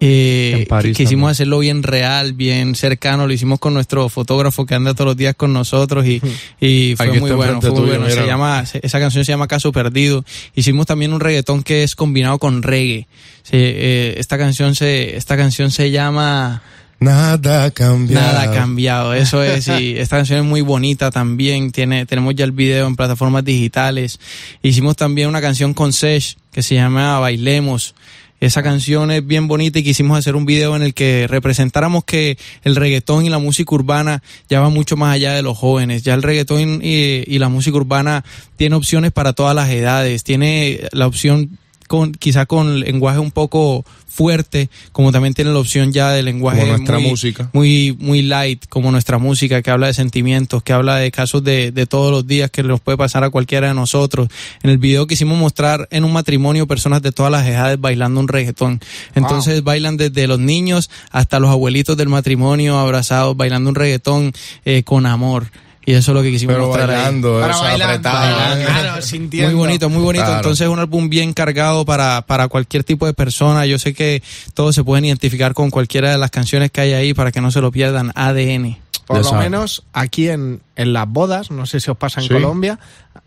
Eh, 0.00 0.58
En 0.60 0.66
París 0.68 0.96
que- 0.96 1.02
quisimos 1.02 1.22
también. 1.22 1.30
hacerlo 1.32 1.58
bien 1.58 1.82
real, 1.82 2.32
bien 2.32 2.76
cercano, 2.76 3.26
lo 3.26 3.32
hicimos 3.32 3.58
con 3.58 3.74
nuestro 3.74 4.08
fotógrafo 4.08 4.64
que 4.64 4.76
anda 4.76 4.94
todos 4.94 5.06
los 5.06 5.16
días 5.16 5.34
con 5.34 5.52
nosotros 5.52 6.06
y, 6.06 6.22
y 6.60 6.94
fue 6.96 7.18
muy 7.18 7.32
bueno, 7.32 7.60
fue 7.60 7.70
muy 7.72 7.80
tuyo, 7.80 7.98
bueno. 7.98 8.08
Se 8.08 8.24
llama, 8.24 8.62
esa 8.80 9.00
canción 9.00 9.24
se 9.24 9.32
llama 9.32 9.48
Caso 9.48 9.72
Perdido. 9.72 10.24
Hicimos 10.54 10.86
también 10.86 11.12
un 11.12 11.18
reggaetón 11.18 11.64
que 11.64 11.82
es 11.82 11.96
combinado 11.96 12.38
con 12.38 12.62
reggae. 12.62 13.08
Se- 13.42 13.56
eh, 13.56 14.14
esta 14.18 14.38
canción 14.38 14.76
se, 14.76 15.16
esta 15.16 15.36
canción 15.36 15.72
se 15.72 15.90
llama 15.90 16.62
Nada 17.00 17.64
ha 17.64 17.70
cambiado. 17.70 18.26
Nada 18.26 18.42
ha 18.42 18.52
cambiado, 18.52 19.14
eso 19.14 19.42
es, 19.42 19.68
y 19.68 19.92
esta 19.98 20.16
canción 20.16 20.40
es 20.40 20.44
muy 20.44 20.62
bonita 20.62 21.10
también, 21.10 21.70
tiene, 21.70 22.06
tenemos 22.06 22.34
ya 22.34 22.44
el 22.44 22.52
video 22.52 22.88
en 22.88 22.96
plataformas 22.96 23.44
digitales. 23.44 24.18
Hicimos 24.62 24.96
también 24.96 25.28
una 25.28 25.40
canción 25.40 25.74
con 25.74 25.92
Sesh 25.92 26.36
que 26.50 26.62
se 26.62 26.74
llama 26.74 27.20
Bailemos. 27.20 27.94
Esa 28.40 28.62
canción 28.62 29.10
es 29.10 29.26
bien 29.26 29.48
bonita 29.48 29.80
y 29.80 29.82
quisimos 29.82 30.16
hacer 30.16 30.36
un 30.36 30.46
video 30.46 30.76
en 30.76 30.82
el 30.82 30.94
que 30.94 31.26
representáramos 31.28 32.04
que 32.04 32.38
el 32.62 32.76
reggaetón 32.76 33.26
y 33.26 33.30
la 33.30 33.38
música 33.38 33.74
urbana 33.74 34.22
ya 34.48 34.60
va 34.60 34.68
mucho 34.68 34.96
más 34.96 35.14
allá 35.14 35.34
de 35.34 35.42
los 35.42 35.58
jóvenes. 35.58 36.04
Ya 36.04 36.14
el 36.14 36.22
reggaetón 36.22 36.80
y, 36.82 37.24
y 37.26 37.38
la 37.38 37.48
música 37.48 37.76
urbana 37.76 38.24
tiene 38.56 38.76
opciones 38.76 39.10
para 39.10 39.32
todas 39.32 39.56
las 39.56 39.68
edades. 39.70 40.22
Tiene 40.22 40.82
la 40.92 41.08
opción 41.08 41.58
con, 41.88 42.12
quizá 42.12 42.46
con 42.46 42.78
lenguaje 42.78 43.18
un 43.18 43.32
poco 43.32 43.84
fuerte, 44.06 44.68
como 44.90 45.12
también 45.12 45.32
tiene 45.32 45.52
la 45.52 45.60
opción 45.60 45.92
ya 45.92 46.10
de 46.10 46.24
lenguaje 46.24 46.60
Como 46.60 46.72
nuestra 46.72 46.98
muy, 46.98 47.10
música. 47.10 47.50
muy, 47.52 47.96
muy 48.00 48.22
light, 48.22 48.66
como 48.68 48.90
nuestra 48.90 49.18
música, 49.18 49.62
que 49.62 49.70
habla 49.70 49.86
de 49.86 49.94
sentimientos, 49.94 50.62
que 50.64 50.72
habla 50.72 50.96
de 50.96 51.12
casos 51.12 51.44
de, 51.44 51.70
de 51.70 51.86
todos 51.86 52.10
los 52.10 52.26
días 52.26 52.50
que 52.50 52.64
nos 52.64 52.80
puede 52.80 52.98
pasar 52.98 53.22
a 53.22 53.30
cualquiera 53.30 53.68
de 53.68 53.74
nosotros. 53.74 54.28
En 54.64 54.70
el 54.70 54.78
video 54.78 55.06
quisimos 55.06 55.38
mostrar 55.38 55.86
en 55.92 56.04
un 56.04 56.12
matrimonio 56.12 56.66
personas 56.66 57.00
de 57.00 57.12
todas 57.12 57.30
las 57.30 57.46
edades 57.46 57.80
bailando 57.80 58.18
un 58.18 58.26
reggaetón. 58.26 58.80
Entonces 59.14 59.62
bailan 59.62 59.96
desde 59.96 60.26
los 60.26 60.40
niños 60.40 60.90
hasta 61.10 61.38
los 61.38 61.50
abuelitos 61.50 61.96
del 61.96 62.08
matrimonio 62.08 62.76
abrazados, 62.76 63.36
bailando 63.36 63.70
un 63.70 63.76
reggaetón 63.76 64.32
eh, 64.64 64.82
con 64.82 65.06
amor. 65.06 65.46
Y 65.88 65.94
eso 65.94 66.10
es 66.10 66.14
lo 66.16 66.22
que 66.22 66.30
quisimos 66.30 66.54
Pero 66.54 66.66
mostrar 66.66 66.90
ahí. 66.90 66.96
bailando, 66.96 67.40
Para 67.40 67.54
o 67.56 67.58
sea, 67.58 67.68
bailar, 67.68 67.88
apretado. 67.88 68.18
bailando, 68.36 68.66
claro, 68.66 69.02
sintiendo. 69.02 69.50
Muy 69.52 69.58
bonito, 69.58 69.88
muy 69.88 70.02
bonito. 70.02 70.24
Claro. 70.26 70.36
Entonces 70.40 70.66
es 70.66 70.70
un 70.70 70.78
álbum 70.78 71.08
bien 71.08 71.32
cargado 71.32 71.86
para, 71.86 72.20
para 72.26 72.48
cualquier 72.48 72.84
tipo 72.84 73.06
de 73.06 73.14
persona. 73.14 73.64
Yo 73.64 73.78
sé 73.78 73.94
que 73.94 74.22
todos 74.52 74.74
se 74.74 74.84
pueden 74.84 75.06
identificar 75.06 75.54
con 75.54 75.70
cualquiera 75.70 76.10
de 76.10 76.18
las 76.18 76.30
canciones 76.30 76.70
que 76.70 76.82
hay 76.82 76.92
ahí 76.92 77.14
para 77.14 77.32
que 77.32 77.40
no 77.40 77.50
se 77.50 77.62
lo 77.62 77.72
pierdan. 77.72 78.12
ADN. 78.14 78.76
Por 79.06 79.24
lo 79.24 79.32
menos 79.32 79.84
aquí 79.94 80.28
en, 80.28 80.60
en 80.76 80.92
las 80.92 81.08
bodas, 81.08 81.50
no 81.50 81.64
sé 81.64 81.80
si 81.80 81.90
os 81.90 81.96
pasa 81.96 82.20
en 82.20 82.26
Sí. 82.28 82.34
Colombia, 82.34 82.78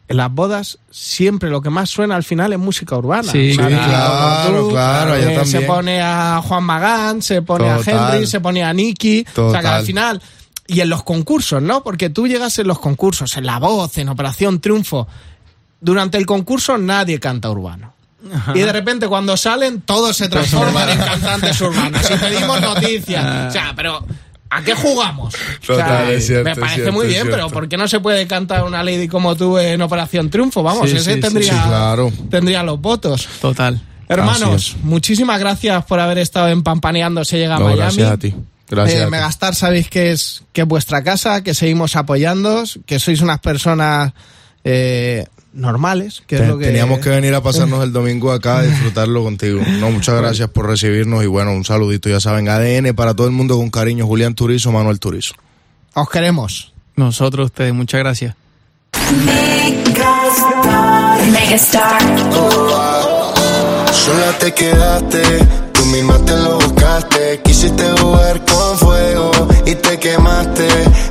en 0.08 0.17
las 0.17 0.32
bodas 0.32 0.78
siempre 0.91 1.50
lo 1.50 1.63
que 1.63 1.71
más 1.71 1.89
suena 1.89 2.15
al 2.15 2.24
final 2.24 2.54
es 2.54 2.60
música 2.60 2.95
urbana. 2.95 3.32
Sí, 3.32 3.54
sí, 3.54 3.58
claro, 3.58 4.69
claro, 4.69 5.15
eh, 5.15 5.43
Se 5.47 5.62
pone 5.62 6.00
a 6.00 6.39
Juan 6.47 6.63
Magán, 6.63 7.24
se 7.24 7.41
pone 7.41 7.67
a 7.71 7.78
Total. 7.78 8.13
Henry, 8.13 8.28
se 8.28 8.39
pone 8.39 8.63
a 8.63 8.71
Nicky. 8.71 9.26
O 9.36 9.50
sea 9.52 9.62
que 9.62 9.67
al 9.67 9.84
final... 9.84 10.21
Y 10.73 10.79
en 10.79 10.89
los 10.89 11.03
concursos, 11.03 11.62
¿no? 11.62 11.84
Porque 11.84 12.10
tú 12.10 12.27
llegas 12.27 12.57
en 12.60 12.67
los 12.67 12.79
concursos, 12.79 13.36
en 13.36 13.45
La 13.45 13.60
Voz, 13.60 13.97
en 13.97 14.07
Operación 14.10 14.62
Triunfo. 14.62 15.07
Durante 15.81 16.17
el 16.17 16.25
concurso 16.25 16.77
nadie 16.77 17.19
canta 17.19 17.49
urbano. 17.49 17.93
Y 18.53 18.60
de 18.60 18.71
repente 18.71 19.07
cuando 19.07 19.36
salen 19.36 19.81
todos 19.81 20.15
se 20.15 20.29
transforman 20.29 20.89
en 20.89 20.97
cantantes 21.03 21.60
urbanos 21.60 22.10
y 22.10 22.13
pedimos 22.17 22.62
noticias. 22.62 23.47
O 23.47 23.51
sea, 23.51 23.73
pero 23.75 24.05
¿a 24.49 24.62
qué 24.62 24.75
jugamos? 24.75 25.34
O 25.34 25.75
sea, 25.75 25.75
Total, 25.88 26.21
cierto, 26.21 26.49
me 26.49 26.55
parece 26.55 26.75
cierto, 26.75 26.93
muy 26.93 27.07
bien, 27.07 27.27
pero. 27.29 27.49
¿por 27.49 27.67
qué 27.67 27.77
no 27.77 27.88
se 27.88 27.99
puede 27.99 28.27
cantar 28.27 28.63
una 28.63 28.84
lady 28.84 29.07
como 29.07 29.36
tú 29.36 29.57
en 29.57 29.81
Operación 29.81 30.29
Triunfo? 30.29 30.62
Vamos, 30.62 30.89
Sí, 30.89 30.97
ese 30.97 31.15
sí, 31.15 31.19
tendría, 31.19 31.51
sí, 31.51 31.60
claro. 31.67 32.12
tendría 32.29 32.62
los 32.63 32.79
votos. 32.79 33.27
Total. 33.41 33.81
Hermanos, 34.07 34.75
muchísimas 34.84 35.39
gracias 35.39 35.84
por 35.86 35.99
haber 35.99 36.19
estado 36.19 36.49
en 36.49 36.63
Pampaneando 36.63 37.25
Se 37.25 37.38
llega 37.39 37.55
a 37.55 37.60
Miami. 37.60 37.77
gracias 37.77 38.12
a 38.12 38.17
ti. 38.17 38.36
Gracias. 38.71 39.01
Eh. 39.01 39.10
Megastar 39.10 39.53
sabéis 39.53 39.89
que 39.89 40.12
es, 40.12 40.43
que 40.53 40.62
es 40.62 40.67
vuestra 40.67 41.03
casa, 41.03 41.43
que 41.43 41.53
seguimos 41.53 41.95
apoyándoos, 41.95 42.79
que 42.86 42.99
sois 42.99 43.21
unas 43.21 43.39
personas 43.39 44.13
eh, 44.63 45.25
normales, 45.53 46.23
que 46.25 46.38
es 46.38 46.47
lo 46.47 46.57
que... 46.57 46.67
Teníamos 46.67 46.99
que 46.99 47.10
venir 47.10 47.36
a 47.36 47.41
pasarnos 47.41 47.84
el 47.84 47.91
domingo 47.91 48.31
acá 48.31 48.60
a 48.60 48.63
disfrutarlo 48.63 49.23
contigo. 49.23 49.62
No, 49.79 49.91
muchas 49.91 50.15
gracias 50.15 50.49
por 50.49 50.67
recibirnos 50.67 51.23
y 51.23 51.27
bueno, 51.27 51.51
un 51.51 51.65
saludito, 51.65 52.10
ya 52.10 52.21
saben, 52.21 52.47
ADN 52.47 52.95
para 52.95 53.13
todo 53.13 53.27
el 53.27 53.34
mundo 53.34 53.57
con 53.57 53.69
cariño, 53.69 54.07
Julián 54.07 54.36
Turizo, 54.36 54.71
Manuel 54.71 54.99
Turizo. 54.99 55.34
Os 55.93 56.10
queremos. 56.10 56.73
Nosotros, 56.95 57.47
ustedes, 57.47 57.73
muchas 57.73 57.99
gracias. 57.99 58.36
Megastar. 61.31 62.01
Sola 63.91 64.38
te 64.39 64.53
quedaste, 64.53 65.21
tú 65.73 65.86
misma 65.86 66.17
te 66.25 66.36
lo 66.38 66.61
Quisiste 67.39 67.84
jugar 68.02 68.41
con 68.44 68.78
fuego 68.78 69.32
y 69.65 69.76
te 69.76 69.98
quemaste. 69.98 70.67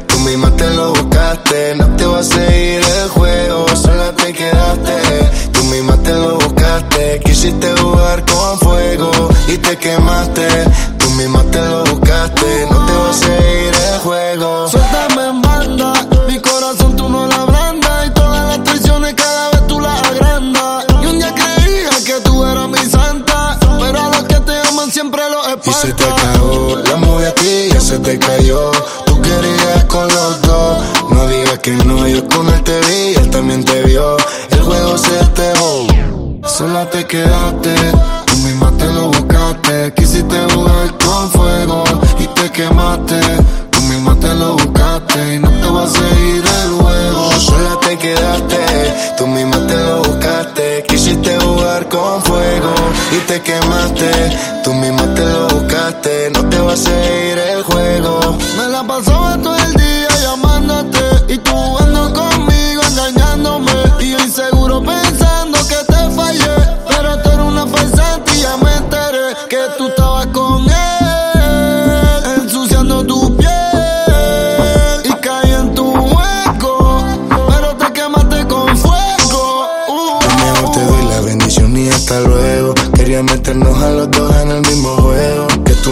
Tú 0.07 0.19
misma 0.19 0.55
te 0.55 0.69
lo 0.71 0.93
buscaste, 0.93 1.75
no 1.77 1.87
te 1.97 2.05
vas 2.05 2.31
a 2.31 2.35
seguir 2.35 2.83
el 3.03 3.09
juego. 3.09 3.67
Sola 3.75 4.13
te 4.13 4.33
quedaste, 4.35 4.93
tú 5.53 5.65
misma 5.65 5.97
te 6.03 6.13
lo 6.13 6.35
buscaste. 6.35 7.21
Quisiste 7.25 7.75
jugar 7.81 8.23
con 8.27 8.59
fuego 8.59 9.11
y 9.49 9.57
te 9.57 9.79
quemaste. 9.79 10.47
Tú 10.99 11.11
misma 11.11 11.43
te 11.45 11.61
lo 11.61 11.85
buscaste, 11.85 12.67
con 51.79 52.21
fuego 52.25 52.75
y 53.13 53.19
te 53.29 53.41
quemaste, 53.43 54.11
tú 54.65 54.75
misma 54.75 55.15
te 55.15 55.25
lo 55.25 55.49
buscaste. 55.49 56.31
No 56.35 56.49
te 56.49 56.59
vas 56.59 56.81
a 56.81 56.91
seguir 56.91 57.39
el 57.39 57.63
juego. 57.63 58.39
Me 58.57 58.69
la 58.69 58.83
pasaba 58.83 59.39
todo 59.41 59.57
el 59.57 59.75
día 59.75 60.09
llamándote 60.21 60.99
y 61.29 61.39
tú 61.39 61.53
jugando 61.53 62.13
conmigo, 62.13 62.30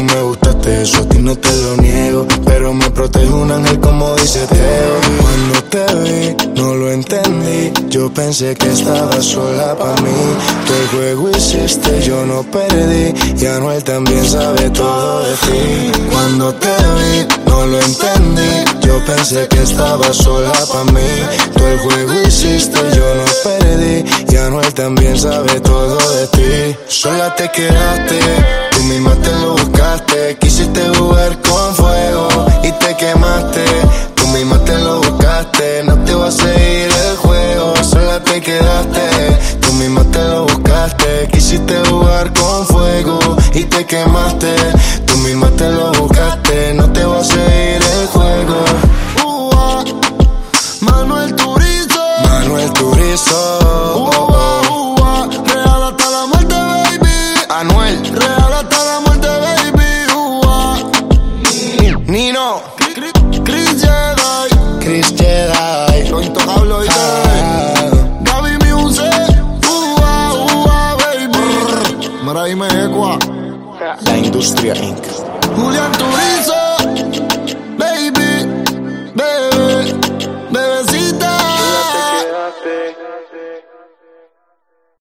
me 0.03 0.23
gustaste, 0.23 0.83
eso 0.83 0.99
a 0.99 1.09
ti 1.09 1.19
no 1.19 1.37
te 1.37 1.51
lo 1.63 1.77
niego. 1.77 2.27
Pero 2.45 2.73
me 2.75 2.91
protege 2.91 3.33
un 3.33 3.51
ángel 3.51 3.81
como 3.81 4.15
dice 4.17 4.47
Teo. 4.47 4.95
Cuando 5.21 5.65
te 5.65 5.85
vi, 6.03 6.61
no 6.61 6.75
lo 6.75 6.91
entendí. 6.91 7.73
Yo 7.89 8.13
pensé 8.13 8.55
que 8.55 8.69
estabas 8.73 9.25
sola 9.25 9.77
para 9.77 10.01
mí. 10.03 10.11
Tú 10.67 10.73
el 10.75 10.89
juego 10.89 11.31
hiciste, 11.31 12.03
yo 12.03 12.25
no 12.27 12.43
perdí. 12.43 13.15
Y 13.41 13.47
Anuel 13.47 13.83
también 13.85 14.25
sabe 14.25 14.71
todo 14.71 15.23
de 15.23 15.35
ti. 15.35 15.93
Cuando 16.13 16.55
te 16.55 16.69
vi, 16.69 17.27
no 17.47 17.67
lo 17.67 17.81
entendí. 17.81 18.87
Yo 18.87 19.05
pensé 19.05 19.47
que 19.49 19.63
estabas 19.63 20.17
sola 20.17 20.53
para 20.73 20.85
mí. 20.85 21.11
Tú 21.55 21.65
el 21.65 21.79
juego 21.79 22.13
hiciste, 22.27 22.79
yo 22.95 23.15
no 23.15 23.25
perdí. 23.45 24.05
Y 24.31 24.37
Anuel 24.37 24.73
también 24.75 25.19
sabe 25.19 25.61
todo 25.61 25.99
de 26.15 26.27
ti. 26.29 26.79
Sola 26.89 27.35
te 27.35 27.51
quedaste, 27.51 28.19
tú 28.79 28.85
misma 28.85 29.14
te 29.17 29.33
lo 29.33 29.53
buscaste. 29.53 30.37
Quisiste 30.41 30.81
jugar 30.97 31.37
con 31.43 31.75
fuego 31.75 32.29
y 32.62 32.73
te 32.73 32.97
quemaste. 32.97 33.64
Tú 34.14 34.27
misma 34.29 34.59
te 34.64 34.79
lo 34.79 35.01
buscaste, 35.01 35.83
no 35.85 35.95
te 36.05 36.14
vas 36.14 36.35
a 36.35 36.43
seguir 36.45 36.88
el 37.11 37.17
juego. 37.17 37.75
Sola 37.83 38.23
te 38.23 38.41
quedaste, 38.41 39.07
tú 39.61 39.73
misma 39.75 40.05
te 40.05 40.23
lo 40.29 40.43
buscaste. 40.45 41.29
Quisiste 41.33 41.75
jugar 41.88 42.33
con 42.33 42.67
fuego 42.67 43.19
y 43.55 43.64
te 43.64 43.85
quemaste. 43.85 44.55
Tú 45.07 45.17
misma 45.19 45.51
te 45.51 45.69
lo 45.71 45.93
buscaste, 45.93 46.75
no 46.75 46.91
te 46.93 47.05
vas 47.05 47.31
a 47.31 47.35
seguir 47.35 47.83
el 48.01 48.07
juego. 48.14 48.57
Ua, 49.25 49.85
Manuel 50.81 51.35
Turizo. 51.35 52.05
Manuel 52.25 52.73
Turizo. 52.73 53.67
Industria 74.38 74.72
Inc. 74.74 75.17